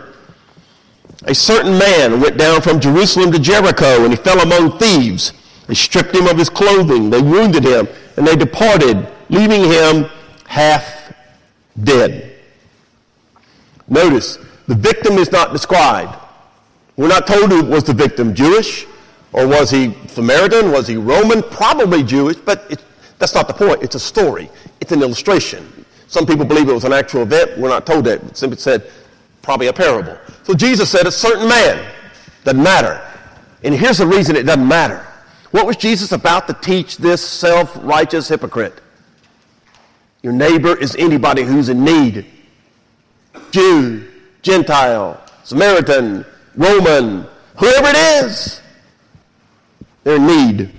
A 1.25 1.35
certain 1.35 1.77
man 1.77 2.21
went 2.21 2.37
down 2.37 2.61
from 2.61 2.79
Jerusalem 2.79 3.31
to 3.31 3.39
Jericho, 3.39 4.03
and 4.03 4.11
he 4.11 4.15
fell 4.15 4.39
among 4.41 4.77
thieves. 4.77 5.33
They 5.67 5.73
stripped 5.73 6.15
him 6.15 6.27
of 6.27 6.37
his 6.37 6.49
clothing, 6.49 7.09
they 7.09 7.21
wounded 7.21 7.63
him, 7.63 7.87
and 8.17 8.25
they 8.25 8.35
departed, 8.35 9.07
leaving 9.29 9.63
him 9.63 10.05
half 10.45 11.13
dead. 11.83 12.37
Notice, 13.87 14.37
the 14.67 14.75
victim 14.75 15.17
is 15.17 15.31
not 15.31 15.51
described. 15.51 16.15
We're 16.97 17.07
not 17.07 17.27
told 17.27 17.51
who 17.51 17.63
was 17.63 17.83
the 17.83 17.93
victim, 17.93 18.33
Jewish, 18.33 18.85
or 19.33 19.47
was 19.47 19.69
he 19.69 19.95
Samaritan, 20.07 20.71
was 20.71 20.87
he 20.87 20.95
Roman? 20.95 21.43
Probably 21.43 22.03
Jewish, 22.03 22.37
but 22.37 22.81
that's 23.19 23.35
not 23.35 23.47
the 23.47 23.53
point. 23.53 23.83
It's 23.83 23.95
a 23.95 23.99
story. 23.99 24.49
It's 24.79 24.91
an 24.91 25.01
illustration. 25.01 25.85
Some 26.07 26.25
people 26.25 26.45
believe 26.45 26.69
it 26.69 26.73
was 26.73 26.85
an 26.85 26.93
actual 26.93 27.23
event. 27.23 27.57
We're 27.57 27.69
not 27.69 27.85
told 27.85 28.05
that. 28.05 28.23
It 28.23 28.37
simply 28.37 28.57
said 28.57 28.91
probably 29.41 29.67
a 29.67 29.73
parable. 29.73 30.17
So 30.43 30.53
Jesus 30.53 30.89
said 30.89 31.07
a 31.07 31.11
certain 31.11 31.47
man. 31.47 31.93
Doesn't 32.43 32.61
matter. 32.61 33.01
And 33.63 33.73
here's 33.73 33.97
the 33.97 34.07
reason 34.07 34.35
it 34.35 34.43
doesn't 34.43 34.67
matter. 34.67 35.05
What 35.51 35.65
was 35.65 35.77
Jesus 35.77 36.11
about 36.11 36.47
to 36.47 36.53
teach 36.53 36.97
this 36.97 37.25
self-righteous 37.27 38.27
hypocrite? 38.27 38.81
Your 40.21 40.33
neighbor 40.33 40.77
is 40.77 40.95
anybody 40.95 41.43
who's 41.43 41.69
in 41.69 41.83
need. 41.83 42.25
Jew, 43.51 44.07
Gentile, 44.41 45.21
Samaritan, 45.43 46.25
Roman, 46.55 47.27
whoever 47.57 47.87
it 47.89 48.25
is. 48.25 48.61
They're 50.03 50.17
in 50.17 50.27
need. 50.27 50.71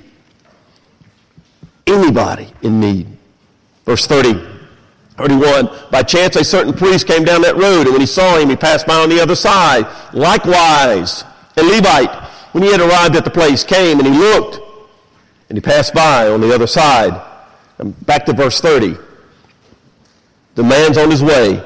Anybody 1.86 2.48
in 2.62 2.80
need. 2.80 3.06
Verse 3.84 4.06
30, 4.06 4.44
31. 5.16 5.70
By 5.90 6.02
chance 6.02 6.36
a 6.36 6.44
certain 6.44 6.72
priest 6.72 7.06
came 7.06 7.24
down 7.24 7.42
that 7.42 7.56
road, 7.56 7.82
and 7.82 7.92
when 7.92 8.00
he 8.00 8.06
saw 8.06 8.38
him, 8.38 8.50
he 8.50 8.56
passed 8.56 8.86
by 8.86 8.96
on 8.96 9.08
the 9.08 9.20
other 9.20 9.34
side. 9.34 9.86
Likewise, 10.12 11.24
a 11.56 11.62
Levite, 11.62 12.14
when 12.52 12.62
he 12.62 12.70
had 12.70 12.80
arrived 12.80 13.16
at 13.16 13.24
the 13.24 13.30
place, 13.30 13.64
came 13.64 13.98
and 13.98 14.06
he 14.06 14.14
looked, 14.14 14.60
and 15.48 15.56
he 15.56 15.62
passed 15.62 15.94
by 15.94 16.28
on 16.28 16.40
the 16.40 16.54
other 16.54 16.66
side. 16.66 17.20
And 17.78 18.06
back 18.06 18.26
to 18.26 18.32
verse 18.32 18.60
30. 18.60 18.96
The 20.54 20.62
man's 20.62 20.98
on 20.98 21.10
his 21.10 21.22
way. 21.22 21.62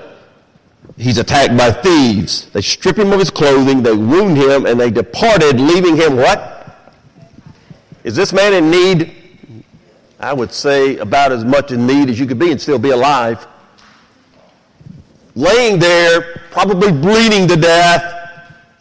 He's 0.96 1.18
attacked 1.18 1.56
by 1.56 1.70
thieves. 1.70 2.50
They 2.50 2.60
strip 2.60 2.98
him 2.98 3.12
of 3.12 3.20
his 3.20 3.30
clothing, 3.30 3.82
they 3.82 3.94
wound 3.94 4.36
him, 4.36 4.66
and 4.66 4.78
they 4.78 4.90
departed, 4.90 5.60
leaving 5.60 5.96
him 5.96 6.16
what? 6.16 6.58
Is 8.04 8.16
this 8.16 8.32
man 8.32 8.52
in 8.52 8.70
need? 8.70 9.19
I 10.20 10.35
would 10.35 10.52
say 10.52 10.98
about 10.98 11.33
as 11.33 11.46
much 11.46 11.72
in 11.72 11.87
need 11.87 12.11
as 12.11 12.20
you 12.20 12.26
could 12.26 12.38
be 12.38 12.50
and 12.50 12.61
still 12.61 12.78
be 12.78 12.90
alive. 12.90 13.46
Laying 15.35 15.78
there, 15.78 16.42
probably 16.50 16.92
bleeding 16.92 17.48
to 17.48 17.56
death, 17.56 18.04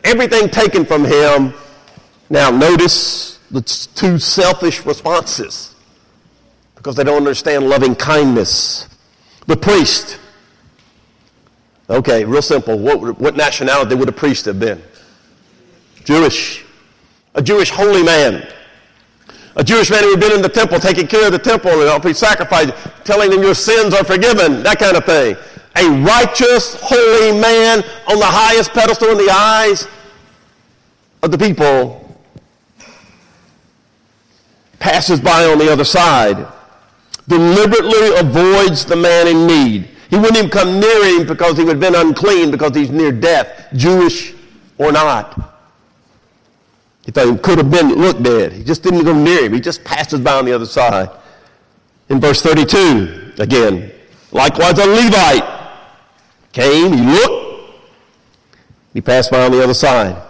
everything 0.03 0.49
taken 0.49 0.85
from 0.85 1.05
him. 1.05 1.53
Now, 2.29 2.51
notice 2.51 3.39
the 3.51 3.61
two 3.61 4.19
selfish 4.19 4.85
responses 4.85 5.75
because 6.75 6.95
they 6.95 7.05
don't 7.05 7.17
understand 7.17 7.69
loving 7.69 7.95
kindness. 7.95 8.87
The 9.47 9.55
priest. 9.55 10.19
Okay, 11.89 12.25
real 12.25 12.41
simple. 12.41 12.77
What, 12.77 13.17
what 13.17 13.37
nationality 13.37 13.95
would 13.95 14.09
a 14.09 14.11
priest 14.11 14.45
have 14.45 14.59
been? 14.59 14.81
Jewish. 16.03 16.65
A 17.35 17.41
Jewish 17.41 17.69
holy 17.69 18.03
man 18.03 18.45
a 19.59 19.63
Jewish 19.63 19.91
man 19.91 20.03
who 20.03 20.11
had 20.11 20.21
been 20.21 20.31
in 20.31 20.41
the 20.41 20.47
temple, 20.47 20.79
taking 20.79 21.05
care 21.05 21.25
of 21.25 21.33
the 21.33 21.37
temple 21.37 21.69
and 21.69 21.89
offering 21.89 22.13
sacrifice, 22.13 22.71
telling 23.03 23.29
them 23.29 23.43
your 23.43 23.53
sins 23.53 23.93
are 23.93 24.05
forgiven, 24.05 24.63
that 24.63 24.79
kind 24.79 24.95
of 24.95 25.03
thing. 25.03 25.35
A 25.75 25.89
righteous, 26.01 26.75
holy 26.81 27.37
man 27.37 27.83
on 28.07 28.19
the 28.19 28.25
highest 28.25 28.71
pedestal 28.71 29.09
in 29.09 29.17
the 29.17 29.29
eyes 29.29 29.85
of 31.21 31.31
the 31.31 31.37
people 31.37 31.97
passes 34.79 35.19
by 35.19 35.43
on 35.43 35.57
the 35.57 35.69
other 35.69 35.83
side, 35.83 36.47
deliberately 37.27 38.15
avoids 38.15 38.85
the 38.85 38.95
man 38.95 39.27
in 39.27 39.45
need. 39.45 39.89
He 40.09 40.15
wouldn't 40.15 40.37
even 40.37 40.49
come 40.49 40.79
near 40.79 41.19
him 41.19 41.27
because 41.27 41.57
he 41.57 41.65
would 41.65 41.81
have 41.83 41.93
been 41.93 41.95
unclean 41.95 42.49
because 42.49 42.73
he's 42.73 42.91
near 42.91 43.11
death, 43.11 43.67
Jewish 43.75 44.33
or 44.77 44.93
not. 44.93 45.48
He 47.05 47.11
thought 47.11 47.27
he 47.27 47.37
could 47.37 47.57
have 47.57 47.71
been 47.71 47.89
looked 47.95 48.23
dead. 48.23 48.53
He 48.53 48.63
just 48.63 48.83
didn't 48.83 49.03
go 49.03 49.13
near 49.13 49.45
him. 49.45 49.53
He 49.53 49.59
just 49.59 49.83
passes 49.83 50.19
by 50.19 50.33
on 50.33 50.45
the 50.45 50.53
other 50.53 50.65
side. 50.65 51.09
In 52.09 52.19
verse 52.19 52.41
32, 52.41 53.33
again, 53.39 53.91
likewise 54.31 54.77
a 54.79 54.85
Levite 54.85 55.43
came, 56.51 56.93
he 56.93 57.05
looked, 57.05 57.73
he 58.93 59.01
passed 59.01 59.31
by 59.31 59.45
on 59.45 59.51
the 59.51 59.63
other 59.63 59.73
side. 59.73 60.21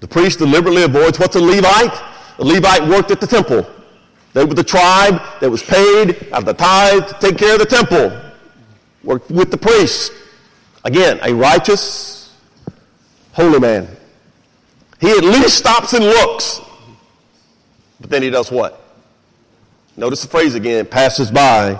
The 0.00 0.08
priest 0.08 0.38
deliberately 0.38 0.82
avoids 0.82 1.18
what's 1.18 1.34
a 1.36 1.40
Levite? 1.40 1.98
The 2.36 2.44
Levite 2.44 2.86
worked 2.88 3.10
at 3.10 3.20
the 3.20 3.26
temple. 3.26 3.66
They 4.34 4.44
were 4.44 4.54
the 4.54 4.64
tribe 4.64 5.22
that 5.40 5.48
was 5.48 5.62
paid 5.62 6.28
out 6.32 6.40
of 6.40 6.44
the 6.44 6.54
tithe 6.54 7.06
to 7.08 7.14
take 7.20 7.38
care 7.38 7.54
of 7.54 7.60
the 7.60 7.66
temple. 7.66 8.20
Worked 9.02 9.30
with 9.30 9.50
the 9.50 9.56
priest. 9.56 10.12
Again, 10.84 11.18
a 11.22 11.32
righteous, 11.32 12.34
holy 13.32 13.60
man. 13.60 13.88
He 15.00 15.10
at 15.10 15.24
least 15.24 15.56
stops 15.58 15.92
and 15.92 16.04
looks. 16.04 16.60
But 18.00 18.10
then 18.10 18.22
he 18.22 18.30
does 18.30 18.50
what? 18.50 18.80
Notice 19.96 20.22
the 20.22 20.28
phrase 20.28 20.54
again 20.54 20.86
passes 20.86 21.30
by 21.30 21.78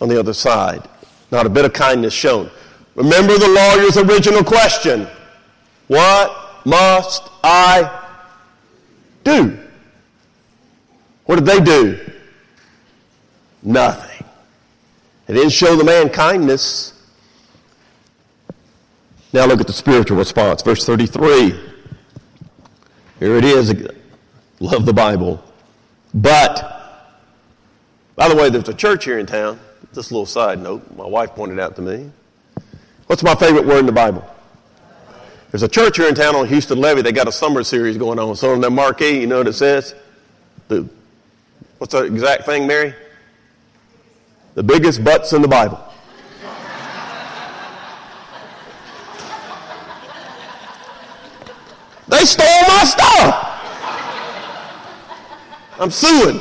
on 0.00 0.08
the 0.08 0.18
other 0.18 0.32
side. 0.32 0.88
Not 1.30 1.46
a 1.46 1.48
bit 1.48 1.64
of 1.64 1.72
kindness 1.72 2.12
shown. 2.12 2.50
Remember 2.94 3.38
the 3.38 3.48
lawyer's 3.48 3.96
original 3.96 4.44
question 4.44 5.08
What 5.88 6.66
must 6.66 7.28
I 7.42 8.06
do? 9.24 9.58
What 11.24 11.36
did 11.36 11.46
they 11.46 11.60
do? 11.60 11.98
Nothing. 13.62 14.26
They 15.26 15.34
didn't 15.34 15.50
show 15.50 15.76
the 15.76 15.84
man 15.84 16.08
kindness. 16.08 16.92
Now 19.32 19.46
look 19.46 19.60
at 19.60 19.66
the 19.66 19.72
spiritual 19.72 20.18
response. 20.18 20.62
Verse 20.62 20.84
33. 20.84 21.71
Here 23.22 23.36
it 23.36 23.44
is. 23.44 23.72
Love 24.58 24.84
the 24.84 24.92
Bible. 24.92 25.40
But, 26.12 27.14
by 28.16 28.28
the 28.28 28.34
way, 28.34 28.50
there's 28.50 28.68
a 28.68 28.74
church 28.74 29.04
here 29.04 29.20
in 29.20 29.26
town. 29.26 29.60
Just 29.94 30.10
a 30.10 30.14
little 30.14 30.26
side 30.26 30.58
note. 30.58 30.82
My 30.96 31.06
wife 31.06 31.30
pointed 31.30 31.60
out 31.60 31.76
to 31.76 31.82
me. 31.82 32.10
What's 33.06 33.22
my 33.22 33.36
favorite 33.36 33.64
word 33.64 33.78
in 33.78 33.86
the 33.86 33.92
Bible? 33.92 34.28
There's 35.52 35.62
a 35.62 35.68
church 35.68 35.98
here 35.98 36.08
in 36.08 36.16
town 36.16 36.34
on 36.34 36.48
Houston 36.48 36.80
Levee. 36.80 37.02
They 37.02 37.12
got 37.12 37.28
a 37.28 37.32
summer 37.32 37.62
series 37.62 37.96
going 37.96 38.18
on. 38.18 38.34
So 38.34 38.54
on 38.54 38.60
their 38.60 38.72
marquee, 38.72 39.20
you 39.20 39.28
know 39.28 39.38
what 39.38 39.46
it 39.46 39.52
says? 39.52 39.94
The, 40.66 40.88
what's 41.78 41.92
the 41.92 42.02
exact 42.02 42.44
thing, 42.44 42.66
Mary? 42.66 42.92
The 44.54 44.64
biggest 44.64 45.04
butts 45.04 45.32
in 45.32 45.42
the 45.42 45.48
Bible. 45.48 45.78
They 52.22 52.26
stole 52.26 52.46
my 52.68 52.84
stuff. 52.84 53.48
I'm 55.80 55.90
suing. 55.90 56.38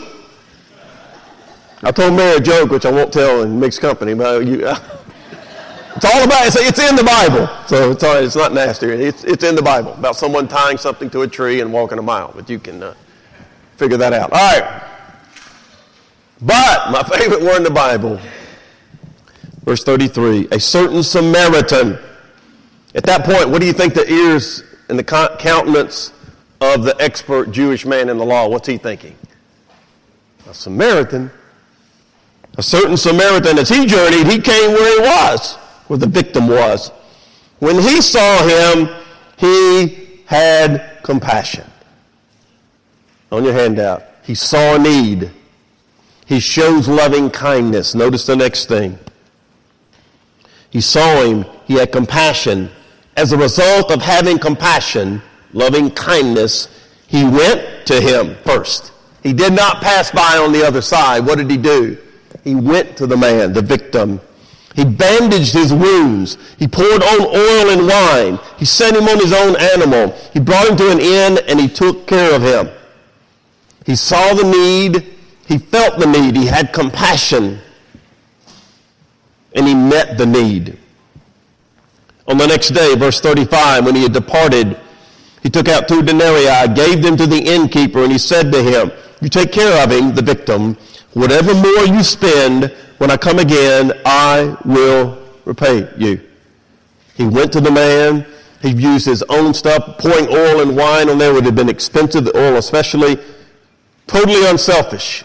I 1.82 1.92
told 1.92 2.14
Mary 2.14 2.38
a 2.38 2.40
joke, 2.40 2.70
which 2.70 2.86
I 2.86 2.92
won't 2.92 3.12
tell 3.12 3.42
in 3.42 3.60
mixed 3.60 3.82
company, 3.82 4.14
but 4.14 4.46
you, 4.46 4.64
uh, 4.64 4.78
it's 5.96 6.06
all 6.06 6.24
about, 6.24 6.46
it's, 6.46 6.56
it's, 6.56 6.78
in 6.78 6.96
the 6.96 7.04
Bible. 7.04 7.50
So 7.66 7.90
it's, 7.90 8.04
all, 8.04 8.16
it's 8.18 8.36
not 8.36 8.54
nasty. 8.54 8.90
It's, 8.90 9.24
it's 9.24 9.44
in 9.44 9.56
the 9.56 9.64
Bible 9.64 9.94
about 9.94 10.16
someone 10.16 10.48
tying 10.48 10.78
something 10.78 11.10
to 11.10 11.24
a 11.24 11.28
tree 11.28 11.62
and 11.62 11.74
walking 11.74 11.98
a 11.98 12.04
mile. 12.04 12.32
But 12.36 12.48
you 12.48 12.60
can 12.60 12.84
uh, 12.84 12.94
figure 13.78 13.98
that 13.98 14.14
out. 14.14 14.32
All 14.32 14.38
right. 14.38 14.84
But 16.44 16.92
my 16.92 17.02
favorite 17.18 17.42
word 17.42 17.58
in 17.58 17.64
the 17.64 17.72
Bible, 17.72 18.20
verse 19.64 19.84
33, 19.84 20.50
a 20.52 20.60
certain 20.60 21.02
Samaritan. 21.02 21.98
At 22.94 23.04
that 23.06 23.26
point, 23.26 23.50
what 23.50 23.62
do 23.62 23.66
you 23.66 23.74
think 23.74 23.96
the 23.96 24.08
ears 24.08 24.64
in 24.92 24.98
the 24.98 25.04
countenance 25.04 26.12
of 26.60 26.84
the 26.84 26.96
expert 27.00 27.52
Jewish 27.52 27.86
man 27.86 28.10
in 28.10 28.18
the 28.18 28.26
law, 28.26 28.50
what's 28.50 28.68
he 28.68 28.78
thinking? 28.78 29.16
A 30.50 30.54
Samaritan, 30.54 31.32
a 32.58 32.62
certain 32.62 32.98
Samaritan, 32.98 33.58
as 33.58 33.70
he 33.70 33.86
journeyed, 33.86 34.28
he 34.28 34.38
came 34.38 34.72
where 34.72 35.02
he 35.02 35.08
was, 35.08 35.56
where 35.88 35.98
the 35.98 36.08
victim 36.08 36.50
was. 36.50 36.90
When 37.60 37.76
he 37.76 38.02
saw 38.02 38.44
him, 38.44 38.90
he 39.38 40.20
had 40.26 41.00
compassion. 41.04 41.66
On 43.32 43.46
your 43.46 43.54
handout, 43.54 44.04
he 44.24 44.36
saw 44.36 44.76
a 44.76 44.80
need. 44.80 45.32
He 46.26 46.42
shows 46.42 46.90
loving 46.90 47.30
kindness. 47.30 47.96
Notice 47.96 48.26
the 48.26 48.36
next 48.36 48.66
thing. 48.66 49.00
He 50.70 50.82
saw 50.82 51.22
him, 51.22 51.46
he 51.66 51.76
had 51.76 51.94
compassion 51.94 52.70
as 53.22 53.34
a 53.34 53.38
result 53.38 53.92
of 53.92 54.02
having 54.02 54.40
compassion, 54.40 55.22
loving 55.54 55.92
kindness, 55.92 56.68
he 57.06 57.24
went 57.24 57.86
to 57.86 58.02
him 58.02 58.36
first. 58.44 58.92
He 59.22 59.32
did 59.32 59.54
not 59.54 59.80
pass 59.80 60.10
by 60.10 60.38
on 60.38 60.52
the 60.52 60.66
other 60.66 60.82
side. 60.82 61.24
What 61.24 61.38
did 61.38 61.52
he 61.52 61.58
do? 61.58 62.00
He 62.44 62.56
went 62.56 62.98
to 62.98 63.06
the 63.06 63.16
man, 63.16 63.54
the 63.54 63.62
victim. 63.62 64.20
He 64.74 64.84
bandaged 64.86 65.54
his 65.54 65.72
wounds. 65.72 66.40
He 66.58 66.68
poured 66.68 67.04
on 67.04 67.22
oil 67.28 67.70
and 67.70 67.88
wine. 67.88 68.40
He 68.58 68.66
sent 68.66 68.98
him 68.98 69.04
on 69.04 69.20
his 69.20 69.34
own 69.34 69.56
animal. 69.60 70.18
He 70.34 70.40
brought 70.40 70.70
him 70.70 70.78
to 70.78 70.92
an 70.92 71.00
inn 71.00 71.38
and 71.48 71.60
he 71.60 71.68
took 71.68 72.08
care 72.08 72.34
of 72.34 72.42
him. 72.42 72.70
He 73.86 73.96
saw 73.96 74.34
the 74.34 74.50
need. 74.50 75.14
He 75.46 75.60
felt 75.60 76.00
the 76.00 76.08
need. 76.08 76.36
He 76.36 76.48
had 76.48 76.74
compassion. 76.74 77.60
and 79.54 79.68
he 79.68 79.76
met 79.76 80.18
the 80.18 80.26
need. 80.26 80.80
On 82.28 82.38
the 82.38 82.48
next 82.48 82.70
day, 82.70 82.96
verse 82.96 83.20
35, 83.20 83.86
when 83.86 83.96
he 83.96 84.04
had 84.04 84.14
departed, 84.14 84.80
he 85.44 85.50
took 85.50 85.68
out 85.68 85.88
two 85.88 86.02
denarii, 86.04 86.74
gave 86.74 87.02
them 87.02 87.18
to 87.18 87.26
the 87.26 87.38
innkeeper, 87.38 88.04
and 88.04 88.12
he 88.12 88.18
said 88.18 88.52
to 88.52 88.62
him, 88.62 88.92
You 89.22 89.30
take 89.30 89.52
care 89.52 89.84
of 89.84 89.92
him, 89.92 90.14
the 90.14 90.22
victim. 90.22 90.78
Whatever 91.14 91.54
more 91.54 91.86
you 91.86 92.04
spend, 92.04 92.66
when 93.00 93.12
I 93.12 93.18
come 93.18 93.40
again, 93.40 93.92
I 94.06 94.56
will 94.64 95.22
repay 95.46 95.90
you. 95.98 96.22
He 97.16 97.26
went 97.26 97.52
to 97.54 97.62
the 97.62 97.72
man. 97.72 98.26
He 98.62 98.70
used 98.70 99.08
his 99.08 99.24
own 99.24 99.54
stuff, 99.56 99.98
pouring 99.98 100.28
oil 100.30 100.62
and 100.62 100.78
wine 100.78 101.10
on 101.10 101.18
there 101.18 101.34
would 101.34 101.46
have 101.46 101.56
been 101.56 101.70
expensive, 101.70 102.26
the 102.26 102.38
oil 102.38 102.58
especially. 102.58 103.18
Totally 104.06 104.46
unselfish. 104.48 105.24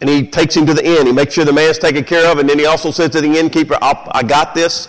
And 0.00 0.08
he 0.08 0.26
takes 0.26 0.56
him 0.56 0.64
to 0.66 0.74
the 0.74 0.86
inn. 0.86 1.06
He 1.06 1.12
makes 1.12 1.34
sure 1.34 1.44
the 1.44 1.52
man's 1.52 1.78
taken 1.78 2.04
care 2.04 2.30
of, 2.32 2.38
and 2.38 2.48
then 2.48 2.58
he 2.58 2.64
also 2.66 2.90
says 2.90 3.10
to 3.10 3.20
the 3.20 3.38
innkeeper, 3.38 3.76
I 3.82 4.22
got 4.22 4.54
this. 4.54 4.88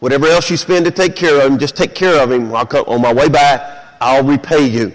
Whatever 0.00 0.26
else 0.26 0.48
you 0.48 0.56
spend 0.56 0.84
to 0.84 0.90
take 0.90 1.16
care 1.16 1.44
of 1.44 1.52
him, 1.52 1.58
just 1.58 1.76
take 1.76 1.94
care 1.94 2.22
of 2.22 2.30
him. 2.30 2.50
Come, 2.66 2.84
on 2.86 3.02
my 3.02 3.12
way 3.12 3.28
back, 3.28 3.96
I'll 4.00 4.24
repay 4.24 4.66
you. 4.66 4.94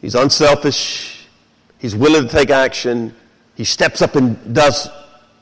He's 0.00 0.14
unselfish. 0.14 1.26
He's 1.78 1.94
willing 1.94 2.22
to 2.22 2.28
take 2.28 2.50
action. 2.50 3.14
He 3.54 3.64
steps 3.64 4.02
up 4.02 4.16
and 4.16 4.54
does 4.54 4.88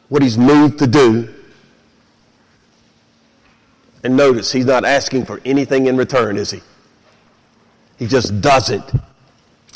what 0.09 0.23
he's 0.23 0.37
moved 0.37 0.81
to 0.81 0.87
do. 0.87 1.33
And 4.03 4.17
notice, 4.17 4.53
he's 4.53 4.67
not 4.67 4.85
asking 4.85 5.25
for 5.25 5.41
anything 5.45 5.87
in 5.87 5.97
return, 5.97 6.37
is 6.37 6.51
he? 6.51 6.61
He 7.99 8.07
just 8.07 8.41
does 8.41 8.71
it. 8.71 8.83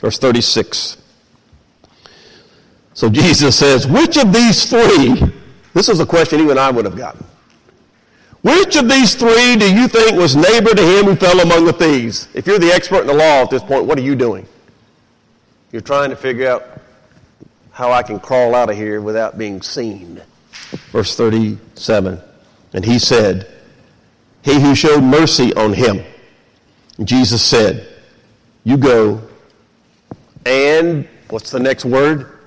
Verse 0.01 0.19
36. 0.19 0.97
So 2.95 3.09
Jesus 3.09 3.57
says, 3.57 3.87
which 3.87 4.17
of 4.17 4.33
these 4.33 4.69
three, 4.69 5.33
this 5.75 5.89
is 5.89 6.01
a 6.01 6.07
question 6.07 6.41
even 6.41 6.59
I 6.59 6.71
would 6.71 6.85
have 6.85 6.97
gotten. 6.97 7.25
Which 8.43 8.77
of 8.77 8.89
these 8.89 9.15
three 9.15 9.57
do 9.57 9.73
you 9.73 9.89
think 9.89 10.13
was 10.13 10.37
neighbor 10.37 10.75
to 10.75 10.83
him 10.83 11.07
who 11.07 11.17
fell 11.17 11.41
among 11.41 11.65
the 11.65 11.73
thieves? 11.73 12.29
If 12.35 12.47
you're 12.47 12.59
the 12.59 12.73
expert 12.73 13.01
in 13.01 13.07
the 13.09 13.15
law 13.15 13.43
at 13.43 13.51
this 13.51 13.63
point, 13.63 13.85
what 13.85 13.99
are 13.99 14.03
you 14.03 14.15
doing? 14.15 14.47
You're 15.73 15.83
trying 15.83 16.11
to 16.11 16.17
figure 16.17 16.49
out 16.49 16.81
how 17.73 17.93
I 17.93 18.03
can 18.03 18.19
crawl 18.19 18.55
out 18.55 18.71
of 18.71 18.77
here 18.77 19.01
without 19.01 19.39
being 19.39 19.61
seen. 19.61 20.21
Verse 20.93 21.17
37. 21.17 22.21
And 22.73 22.85
he 22.85 22.99
said, 22.99 23.49
He 24.43 24.61
who 24.61 24.75
showed 24.75 25.03
mercy 25.03 25.53
on 25.55 25.73
him. 25.73 26.05
Jesus 27.05 27.45
said, 27.45 27.89
You 28.65 28.77
go 28.77 29.28
and, 30.49 31.09
what's 31.29 31.51
the 31.51 31.61
next 31.61 31.85
word? 31.85 32.39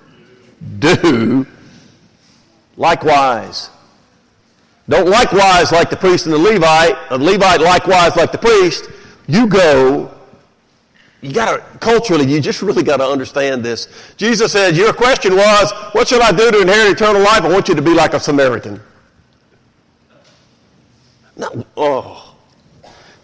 Do 0.80 1.46
likewise. 2.78 3.70
Don't 4.90 5.08
likewise 5.08 5.72
like 5.72 5.90
the 5.90 5.98
priest 5.98 6.26
and 6.26 6.34
the 6.34 6.40
Levite, 6.40 6.98
a 7.10 7.18
Levite 7.18 7.62
likewise 7.62 8.16
like 8.16 8.32
the 8.32 8.38
priest. 8.38 8.90
You 9.28 9.48
go 9.48 10.12
you 11.22 11.32
gotta, 11.32 11.60
culturally, 11.80 12.26
you 12.26 12.42
just 12.42 12.64
really 12.64 12.82
gotta 12.82 13.06
understand 13.06 13.64
this. 13.64 13.88
Jesus 14.18 14.52
said, 14.52 14.76
your 14.76 14.92
question 14.92 15.36
was, 15.36 15.72
what 15.92 16.08
should 16.08 16.22
I 16.22 16.32
do 16.32 16.50
to 16.50 16.62
inherit 16.62 16.94
eternal 16.94 17.22
life? 17.22 17.44
I 17.44 17.48
want 17.48 17.68
you 17.68 17.76
to 17.76 17.82
be 17.82 17.94
like 17.94 18.16
a 18.16 18.20
Samaritan. 18.20 18.82
No, 21.38 21.66
oh. 21.78 22.31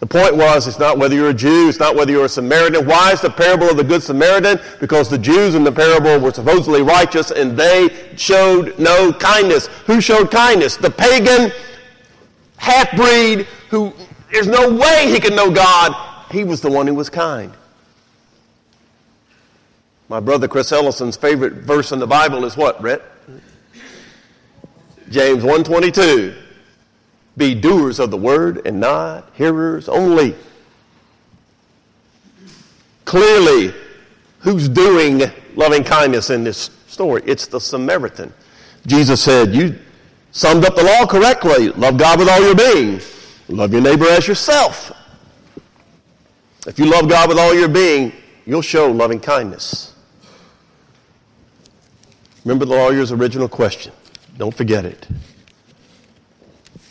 The 0.00 0.06
point 0.06 0.36
was, 0.36 0.68
it's 0.68 0.78
not 0.78 0.96
whether 0.96 1.14
you're 1.14 1.30
a 1.30 1.34
Jew, 1.34 1.68
it's 1.68 1.80
not 1.80 1.96
whether 1.96 2.12
you're 2.12 2.26
a 2.26 2.28
Samaritan. 2.28 2.86
Why 2.86 3.12
is 3.12 3.20
the 3.20 3.30
parable 3.30 3.68
of 3.68 3.76
the 3.76 3.82
Good 3.82 4.02
Samaritan? 4.02 4.60
Because 4.78 5.10
the 5.10 5.18
Jews 5.18 5.56
in 5.56 5.64
the 5.64 5.72
parable 5.72 6.20
were 6.20 6.32
supposedly 6.32 6.82
righteous 6.82 7.32
and 7.32 7.56
they 7.56 7.88
showed 8.16 8.78
no 8.78 9.12
kindness. 9.12 9.66
Who 9.86 10.00
showed 10.00 10.30
kindness? 10.30 10.76
The 10.76 10.90
pagan 10.90 11.50
half-breed 12.58 13.48
who, 13.70 13.92
there's 14.32 14.46
no 14.46 14.72
way 14.72 15.10
he 15.10 15.18
could 15.18 15.34
know 15.34 15.50
God. 15.50 15.92
He 16.30 16.44
was 16.44 16.60
the 16.60 16.70
one 16.70 16.86
who 16.86 16.94
was 16.94 17.10
kind. 17.10 17.52
My 20.08 20.20
brother 20.20 20.46
Chris 20.46 20.70
Ellison's 20.70 21.16
favorite 21.16 21.54
verse 21.54 21.90
in 21.90 21.98
the 21.98 22.06
Bible 22.06 22.44
is 22.44 22.56
what, 22.56 22.80
Brett? 22.80 23.02
James 25.10 25.42
122. 25.42 26.34
Be 27.38 27.54
doers 27.54 28.00
of 28.00 28.10
the 28.10 28.16
word 28.16 28.66
and 28.66 28.80
not 28.80 29.30
hearers 29.34 29.88
only. 29.88 30.34
Clearly, 33.04 33.72
who's 34.40 34.68
doing 34.68 35.22
loving 35.54 35.84
kindness 35.84 36.30
in 36.30 36.44
this 36.44 36.70
story? 36.88 37.22
It's 37.24 37.46
the 37.46 37.60
Samaritan. 37.60 38.34
Jesus 38.86 39.22
said, 39.22 39.54
You 39.54 39.78
summed 40.32 40.64
up 40.64 40.74
the 40.74 40.82
law 40.82 41.06
correctly. 41.06 41.68
Love 41.70 41.96
God 41.96 42.18
with 42.18 42.28
all 42.28 42.42
your 42.42 42.54
being. 42.54 43.00
Love 43.48 43.72
your 43.72 43.82
neighbor 43.82 44.06
as 44.06 44.26
yourself. 44.28 44.92
If 46.66 46.78
you 46.78 46.86
love 46.86 47.08
God 47.08 47.28
with 47.28 47.38
all 47.38 47.54
your 47.54 47.68
being, 47.68 48.12
you'll 48.44 48.62
show 48.62 48.90
loving 48.90 49.20
kindness. 49.20 49.94
Remember 52.44 52.64
the 52.64 52.72
lawyer's 52.72 53.12
original 53.12 53.48
question. 53.48 53.92
Don't 54.36 54.54
forget 54.54 54.84
it. 54.84 55.06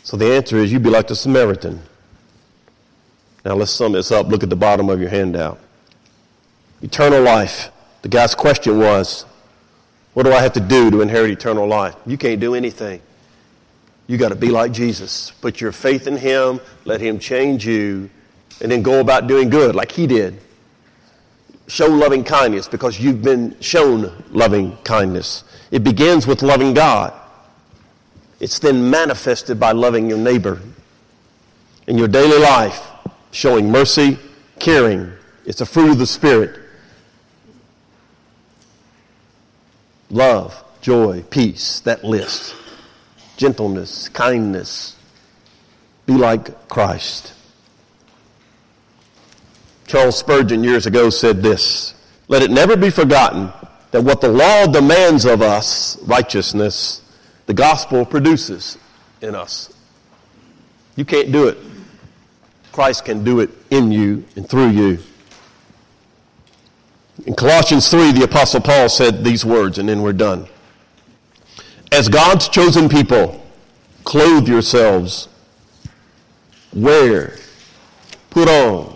So 0.08 0.16
the 0.16 0.24
answer 0.24 0.56
is 0.56 0.72
you'd 0.72 0.82
be 0.82 0.88
like 0.88 1.06
the 1.06 1.14
Samaritan. 1.14 1.82
Now 3.44 3.56
let's 3.56 3.72
sum 3.72 3.92
this 3.92 4.10
up. 4.10 4.28
Look 4.28 4.42
at 4.42 4.48
the 4.48 4.56
bottom 4.56 4.88
of 4.88 5.02
your 5.02 5.10
handout. 5.10 5.60
Eternal 6.80 7.20
life. 7.20 7.70
The 8.00 8.08
guy's 8.08 8.34
question 8.34 8.78
was, 8.78 9.26
what 10.14 10.22
do 10.22 10.32
I 10.32 10.40
have 10.40 10.54
to 10.54 10.60
do 10.60 10.90
to 10.92 11.02
inherit 11.02 11.30
eternal 11.32 11.66
life? 11.66 11.94
You 12.06 12.16
can't 12.16 12.40
do 12.40 12.54
anything. 12.54 13.02
You 14.06 14.16
got 14.16 14.30
to 14.30 14.34
be 14.34 14.48
like 14.48 14.72
Jesus. 14.72 15.30
Put 15.42 15.60
your 15.60 15.72
faith 15.72 16.06
in 16.06 16.16
him, 16.16 16.58
let 16.86 17.02
him 17.02 17.18
change 17.18 17.66
you, 17.66 18.08
and 18.62 18.72
then 18.72 18.80
go 18.80 19.00
about 19.00 19.26
doing 19.26 19.50
good 19.50 19.74
like 19.74 19.92
he 19.92 20.06
did 20.06 20.40
show 21.66 21.86
loving 21.86 22.24
kindness 22.24 22.66
because 22.66 22.98
you've 22.98 23.20
been 23.20 23.54
shown 23.60 24.24
loving 24.30 24.74
kindness. 24.84 25.44
It 25.70 25.84
begins 25.84 26.26
with 26.26 26.40
loving 26.40 26.72
God. 26.72 27.12
It's 28.40 28.58
then 28.58 28.88
manifested 28.90 29.58
by 29.58 29.72
loving 29.72 30.08
your 30.08 30.18
neighbor. 30.18 30.60
In 31.86 31.98
your 31.98 32.08
daily 32.08 32.38
life, 32.38 32.86
showing 33.30 33.70
mercy, 33.70 34.18
caring. 34.58 35.12
It's 35.44 35.60
a 35.60 35.66
fruit 35.66 35.92
of 35.92 35.98
the 35.98 36.06
Spirit. 36.06 36.60
Love, 40.10 40.62
joy, 40.80 41.22
peace, 41.30 41.80
that 41.80 42.04
list. 42.04 42.54
Gentleness, 43.36 44.08
kindness. 44.08 44.96
Be 46.06 46.14
like 46.14 46.68
Christ. 46.68 47.34
Charles 49.86 50.18
Spurgeon 50.18 50.62
years 50.62 50.86
ago 50.86 51.08
said 51.10 51.42
this 51.42 51.94
Let 52.28 52.42
it 52.42 52.50
never 52.50 52.76
be 52.76 52.90
forgotten 52.90 53.50
that 53.90 54.02
what 54.02 54.20
the 54.20 54.28
law 54.28 54.66
demands 54.66 55.24
of 55.24 55.40
us, 55.40 55.96
righteousness, 56.02 57.02
the 57.48 57.54
gospel 57.54 58.04
produces 58.04 58.76
in 59.22 59.34
us. 59.34 59.72
You 60.96 61.06
can't 61.06 61.32
do 61.32 61.48
it. 61.48 61.56
Christ 62.72 63.06
can 63.06 63.24
do 63.24 63.40
it 63.40 63.48
in 63.70 63.90
you 63.90 64.26
and 64.36 64.46
through 64.46 64.68
you. 64.68 64.98
In 67.24 67.34
Colossians 67.34 67.88
3, 67.88 68.12
the 68.12 68.24
Apostle 68.24 68.60
Paul 68.60 68.90
said 68.90 69.24
these 69.24 69.46
words, 69.46 69.78
and 69.78 69.88
then 69.88 70.02
we're 70.02 70.12
done. 70.12 70.46
As 71.90 72.10
God's 72.10 72.50
chosen 72.50 72.86
people, 72.86 73.42
clothe 74.04 74.46
yourselves, 74.46 75.28
wear, 76.74 77.34
put 78.28 78.46
on 78.46 78.94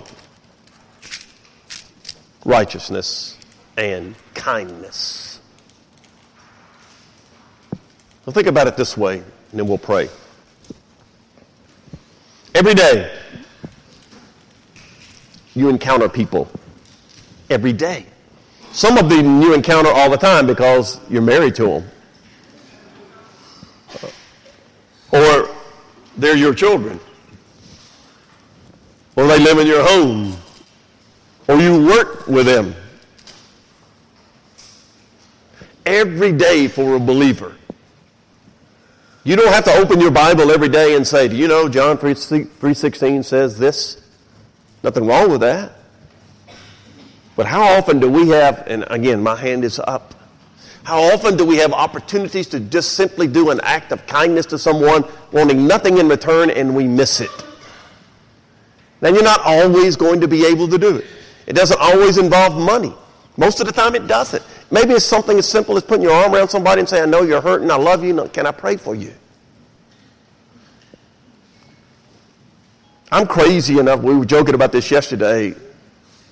righteousness, 2.44 3.38
and 3.78 4.14
kindness. 4.34 5.31
Well, 8.24 8.32
think 8.32 8.46
about 8.46 8.66
it 8.66 8.76
this 8.76 8.96
way, 8.96 9.18
and 9.18 9.60
then 9.60 9.66
we'll 9.66 9.78
pray. 9.78 10.08
Every 12.54 12.74
day, 12.74 13.18
you 15.54 15.68
encounter 15.68 16.08
people. 16.08 16.48
Every 17.50 17.72
day. 17.72 18.06
Some 18.72 18.96
of 18.96 19.08
them 19.08 19.42
you 19.42 19.54
encounter 19.54 19.90
all 19.90 20.08
the 20.08 20.16
time 20.16 20.46
because 20.46 21.00
you're 21.10 21.22
married 21.22 21.54
to 21.56 21.64
them. 21.64 21.90
Or 25.10 25.50
they're 26.16 26.36
your 26.36 26.54
children. 26.54 26.98
Or 29.16 29.26
they 29.26 29.38
live 29.38 29.58
in 29.58 29.66
your 29.66 29.84
home 29.84 30.36
or 31.48 31.60
you 31.60 31.86
work 31.86 32.26
with 32.26 32.46
them. 32.46 32.74
Every 35.84 36.32
day 36.32 36.68
for 36.68 36.94
a 36.94 37.00
believer. 37.00 37.56
You 39.24 39.36
don't 39.36 39.52
have 39.52 39.64
to 39.64 39.72
open 39.74 40.00
your 40.00 40.10
Bible 40.10 40.50
every 40.50 40.68
day 40.68 40.96
and 40.96 41.06
say, 41.06 41.28
do 41.28 41.36
you 41.36 41.46
know 41.46 41.68
John 41.68 41.96
3.16 41.96 43.24
says 43.24 43.56
this? 43.56 44.02
Nothing 44.82 45.06
wrong 45.06 45.30
with 45.30 45.42
that. 45.42 45.72
But 47.36 47.46
how 47.46 47.62
often 47.78 48.00
do 48.00 48.10
we 48.10 48.28
have, 48.30 48.64
and 48.66 48.84
again, 48.90 49.22
my 49.22 49.36
hand 49.36 49.64
is 49.64 49.78
up, 49.78 50.14
How 50.84 51.00
often 51.00 51.36
do 51.36 51.44
we 51.44 51.56
have 51.58 51.72
opportunities 51.72 52.48
to 52.48 52.60
just 52.60 52.94
simply 52.94 53.28
do 53.28 53.50
an 53.50 53.60
act 53.62 53.92
of 53.92 54.06
kindness 54.06 54.46
to 54.46 54.58
someone, 54.58 55.04
wanting 55.30 55.66
nothing 55.66 55.98
in 55.98 56.08
return, 56.08 56.50
and 56.50 56.74
we 56.74 56.86
miss 56.86 57.20
it? 57.20 57.30
Then 59.00 59.14
you're 59.14 59.22
not 59.22 59.40
always 59.44 59.96
going 59.96 60.20
to 60.20 60.28
be 60.28 60.44
able 60.46 60.68
to 60.68 60.78
do 60.78 60.96
it. 60.96 61.06
It 61.46 61.54
doesn't 61.54 61.80
always 61.80 62.18
involve 62.18 62.60
money. 62.60 62.92
Most 63.36 63.60
of 63.60 63.66
the 63.66 63.72
time 63.72 63.94
it 63.94 64.06
doesn't. 64.06 64.42
Maybe 64.72 64.94
it's 64.94 65.04
something 65.04 65.38
as 65.38 65.46
simple 65.46 65.76
as 65.76 65.82
putting 65.82 66.02
your 66.02 66.14
arm 66.14 66.34
around 66.34 66.48
somebody 66.48 66.80
and 66.80 66.88
saying, 66.88 67.02
I 67.02 67.06
know 67.06 67.20
you're 67.20 67.42
hurting, 67.42 67.70
I 67.70 67.76
love 67.76 68.02
you, 68.02 68.26
can 68.32 68.46
I 68.46 68.52
pray 68.52 68.78
for 68.78 68.94
you? 68.94 69.12
I'm 73.12 73.26
crazy 73.26 73.78
enough, 73.78 74.00
we 74.00 74.14
were 74.14 74.24
joking 74.24 74.54
about 74.54 74.72
this 74.72 74.90
yesterday. 74.90 75.54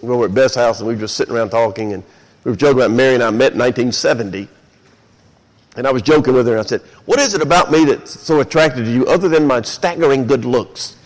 We 0.00 0.08
were 0.08 0.24
at 0.24 0.32
Beth's 0.32 0.54
house 0.54 0.78
and 0.80 0.88
we 0.88 0.94
were 0.94 1.00
just 1.00 1.16
sitting 1.16 1.34
around 1.36 1.50
talking 1.50 1.92
and 1.92 2.02
we 2.44 2.52
were 2.52 2.56
joking 2.56 2.78
about 2.78 2.92
Mary 2.92 3.14
and 3.14 3.22
I 3.22 3.28
met 3.28 3.52
in 3.52 3.58
1970. 3.58 4.48
And 5.76 5.86
I 5.86 5.92
was 5.92 6.00
joking 6.00 6.32
with 6.32 6.46
her 6.46 6.52
and 6.52 6.60
I 6.60 6.64
said, 6.64 6.80
What 7.04 7.20
is 7.20 7.34
it 7.34 7.42
about 7.42 7.70
me 7.70 7.84
that's 7.84 8.18
so 8.18 8.40
attracted 8.40 8.86
to 8.86 8.90
you 8.90 9.06
other 9.06 9.28
than 9.28 9.46
my 9.46 9.60
staggering 9.60 10.26
good 10.26 10.46
looks 10.46 10.96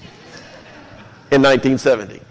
in 1.33 1.43
1970? 1.43 2.24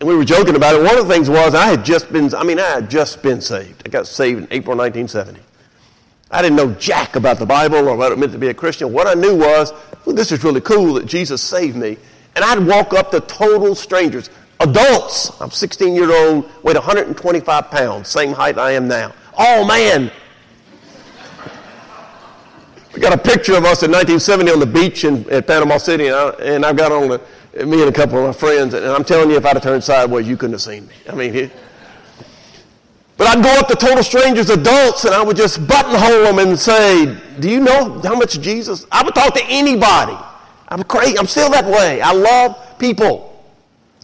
And 0.00 0.08
we 0.08 0.14
were 0.14 0.24
joking 0.24 0.54
about 0.54 0.76
it. 0.76 0.82
One 0.82 0.96
of 0.96 1.08
the 1.08 1.12
things 1.12 1.28
was 1.28 1.54
I 1.54 1.66
had 1.66 1.84
just 1.84 2.12
been, 2.12 2.32
I 2.34 2.44
mean, 2.44 2.60
I 2.60 2.68
had 2.68 2.90
just 2.90 3.20
been 3.22 3.40
saved. 3.40 3.82
I 3.84 3.88
got 3.88 4.06
saved 4.06 4.38
in 4.38 4.48
April 4.50 4.76
1970. 4.76 5.40
I 6.30 6.42
didn't 6.42 6.56
know 6.56 6.72
jack 6.74 7.16
about 7.16 7.38
the 7.38 7.46
Bible 7.46 7.88
or 7.88 7.96
what 7.96 8.12
it 8.12 8.18
meant 8.18 8.32
to 8.32 8.38
be 8.38 8.48
a 8.48 8.54
Christian. 8.54 8.92
What 8.92 9.06
I 9.06 9.14
knew 9.14 9.34
was, 9.34 9.72
well, 10.04 10.14
this 10.14 10.30
is 10.30 10.44
really 10.44 10.60
cool 10.60 10.94
that 10.94 11.06
Jesus 11.06 11.42
saved 11.42 11.76
me. 11.76 11.96
And 12.36 12.44
I'd 12.44 12.64
walk 12.64 12.92
up 12.92 13.10
to 13.10 13.20
total 13.20 13.74
strangers, 13.74 14.30
adults. 14.60 15.32
I'm 15.40 15.50
16 15.50 15.94
years 15.94 16.10
old, 16.10 16.50
weighed 16.62 16.76
125 16.76 17.70
pounds, 17.70 18.08
same 18.08 18.32
height 18.32 18.58
I 18.58 18.72
am 18.72 18.86
now. 18.86 19.12
Oh 19.36 19.66
man! 19.66 20.12
We 22.94 23.02
got 23.02 23.12
a 23.12 23.18
picture 23.18 23.52
of 23.52 23.64
us 23.64 23.82
in 23.84 23.92
1970 23.92 24.50
on 24.50 24.60
the 24.60 24.66
beach 24.66 25.04
in, 25.04 25.28
in 25.28 25.42
Panama 25.44 25.76
City, 25.76 26.06
and, 26.06 26.16
I, 26.16 26.28
and 26.40 26.66
I've 26.66 26.76
got 26.76 26.90
on 26.90 27.08
the, 27.08 27.20
me 27.66 27.80
and 27.80 27.90
a 27.90 27.92
couple 27.92 28.18
of 28.18 28.24
my 28.24 28.32
friends, 28.32 28.74
and 28.74 28.86
I'm 28.86 29.04
telling 29.04 29.30
you, 29.30 29.36
if 29.36 29.44
I'd 29.44 29.54
have 29.54 29.62
turned 29.62 29.82
sideways, 29.82 30.28
you 30.28 30.36
couldn't 30.36 30.54
have 30.54 30.62
seen 30.62 30.86
me. 30.86 30.94
I 31.08 31.14
mean, 31.14 31.34
it, 31.34 31.52
but 33.18 33.26
I'd 33.26 33.42
go 33.42 33.50
up 33.58 33.66
to 33.66 33.74
total 33.74 34.04
strangers, 34.04 34.48
adults, 34.48 35.04
and 35.04 35.12
I 35.12 35.22
would 35.22 35.36
just 35.36 35.66
buttonhole 35.66 36.22
them 36.22 36.38
and 36.38 36.58
say, 36.58 37.16
Do 37.40 37.50
you 37.50 37.58
know 37.58 38.00
how 38.00 38.14
much 38.14 38.40
Jesus? 38.40 38.86
I 38.92 39.02
would 39.02 39.14
talk 39.14 39.34
to 39.34 39.44
anybody. 39.48 40.16
I'm 40.68 40.84
crazy. 40.84 41.18
I'm 41.18 41.26
still 41.26 41.50
that 41.50 41.64
way. 41.64 42.00
I 42.00 42.12
love 42.12 42.78
people. 42.78 43.44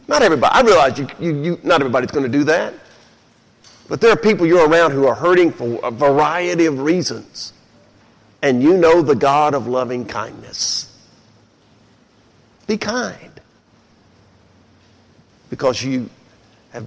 Not 0.08 0.22
everybody. 0.22 0.52
I 0.52 0.62
realize 0.62 0.98
you, 0.98 1.06
you, 1.20 1.42
you, 1.42 1.60
not 1.62 1.80
everybody's 1.80 2.10
going 2.10 2.24
to 2.24 2.38
do 2.38 2.42
that. 2.44 2.74
But 3.88 4.00
there 4.00 4.10
are 4.10 4.16
people 4.16 4.46
you're 4.46 4.68
around 4.68 4.90
who 4.90 5.06
are 5.06 5.14
hurting 5.14 5.52
for 5.52 5.78
a 5.84 5.92
variety 5.92 6.66
of 6.66 6.80
reasons. 6.80 7.52
And 8.42 8.62
you 8.62 8.76
know 8.76 9.00
the 9.00 9.14
God 9.14 9.54
of 9.54 9.68
loving 9.68 10.06
kindness. 10.06 10.90
Be 12.66 12.76
kind 12.76 13.33
because 15.54 15.84
you 15.84 16.10
have 16.72 16.84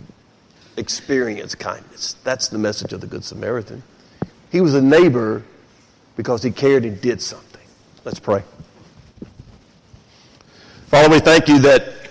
experienced 0.75 1.57
kindness. 1.57 2.17
That's 2.25 2.49
the 2.49 2.57
message 2.57 2.91
of 2.91 2.99
the 2.99 3.07
Good 3.07 3.23
Samaritan. 3.23 3.81
He 4.51 4.59
was 4.59 4.73
a 4.73 4.81
neighbor 4.81 5.41
because 6.17 6.43
he 6.43 6.51
cared 6.51 6.83
and 6.83 6.99
did 6.99 7.21
something. 7.21 7.65
Let's 8.03 8.19
pray. 8.19 8.43
Father, 10.87 11.09
we 11.09 11.19
thank 11.21 11.47
you 11.47 11.59
that 11.59 12.09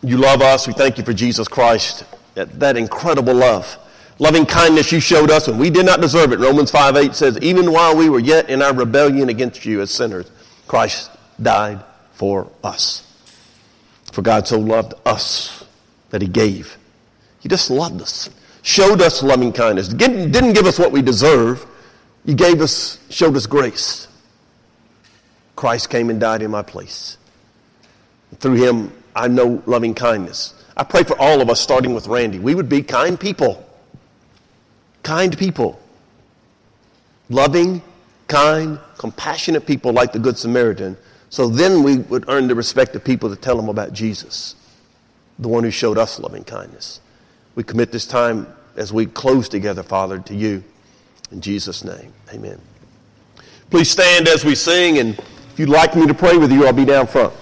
you 0.00 0.16
love 0.16 0.42
us. 0.42 0.68
We 0.68 0.74
thank 0.74 0.96
you 0.96 1.02
for 1.02 1.12
Jesus 1.12 1.48
Christ, 1.48 2.04
that, 2.34 2.60
that 2.60 2.76
incredible 2.76 3.34
love. 3.34 3.76
Loving 4.20 4.46
kindness 4.46 4.92
you 4.92 5.00
showed 5.00 5.32
us 5.32 5.48
when 5.48 5.58
we 5.58 5.70
did 5.70 5.86
not 5.86 6.00
deserve 6.00 6.32
it. 6.32 6.38
Romans 6.38 6.70
5 6.70 6.96
8 6.96 7.14
says, 7.16 7.36
Even 7.42 7.72
while 7.72 7.96
we 7.96 8.08
were 8.08 8.20
yet 8.20 8.48
in 8.48 8.62
our 8.62 8.72
rebellion 8.72 9.28
against 9.28 9.64
you 9.64 9.80
as 9.80 9.90
sinners, 9.90 10.30
Christ 10.68 11.10
died 11.42 11.82
for 12.12 12.48
us. 12.62 13.11
For 14.12 14.22
God 14.22 14.46
so 14.46 14.58
loved 14.58 14.94
us 15.04 15.64
that 16.10 16.22
he 16.22 16.28
gave. 16.28 16.76
He 17.40 17.48
just 17.48 17.70
loved 17.70 18.00
us, 18.00 18.30
showed 18.62 19.02
us 19.02 19.22
loving 19.22 19.52
kindness, 19.52 19.88
didn't 19.88 20.52
give 20.52 20.66
us 20.66 20.78
what 20.78 20.92
we 20.92 21.02
deserve. 21.02 21.66
He 22.24 22.34
gave 22.34 22.60
us, 22.60 22.98
showed 23.10 23.34
us 23.34 23.46
grace. 23.46 24.06
Christ 25.56 25.90
came 25.90 26.08
and 26.10 26.20
died 26.20 26.42
in 26.42 26.50
my 26.50 26.62
place. 26.62 27.16
Through 28.38 28.54
him, 28.54 28.92
I 29.16 29.28
know 29.28 29.62
loving 29.66 29.94
kindness. 29.94 30.54
I 30.76 30.84
pray 30.84 31.02
for 31.02 31.18
all 31.20 31.40
of 31.40 31.50
us, 31.50 31.60
starting 31.60 31.94
with 31.94 32.06
Randy. 32.06 32.38
We 32.38 32.54
would 32.54 32.68
be 32.68 32.82
kind 32.82 33.18
people. 33.18 33.68
Kind 35.02 35.36
people. 35.36 35.80
Loving, 37.28 37.82
kind, 38.28 38.78
compassionate 38.98 39.66
people 39.66 39.92
like 39.92 40.12
the 40.12 40.18
Good 40.18 40.38
Samaritan 40.38 40.96
so 41.32 41.48
then 41.48 41.82
we 41.82 41.96
would 41.96 42.28
earn 42.28 42.46
the 42.46 42.54
respect 42.54 42.94
of 42.94 43.02
people 43.02 43.30
to 43.30 43.36
tell 43.36 43.56
them 43.56 43.70
about 43.70 43.94
Jesus, 43.94 44.54
the 45.38 45.48
one 45.48 45.64
who 45.64 45.70
showed 45.70 45.96
us 45.96 46.18
loving 46.18 46.44
kindness. 46.44 47.00
We 47.54 47.62
commit 47.62 47.90
this 47.90 48.04
time 48.06 48.46
as 48.76 48.92
we 48.92 49.06
close 49.06 49.48
together, 49.48 49.82
Father, 49.82 50.18
to 50.18 50.34
you. 50.34 50.62
In 51.30 51.40
Jesus' 51.40 51.84
name, 51.84 52.12
amen. 52.34 52.60
Please 53.70 53.90
stand 53.90 54.28
as 54.28 54.44
we 54.44 54.54
sing, 54.54 54.98
and 54.98 55.18
if 55.18 55.54
you'd 55.56 55.70
like 55.70 55.96
me 55.96 56.06
to 56.06 56.12
pray 56.12 56.36
with 56.36 56.52
you, 56.52 56.66
I'll 56.66 56.74
be 56.74 56.84
down 56.84 57.06
front. 57.06 57.32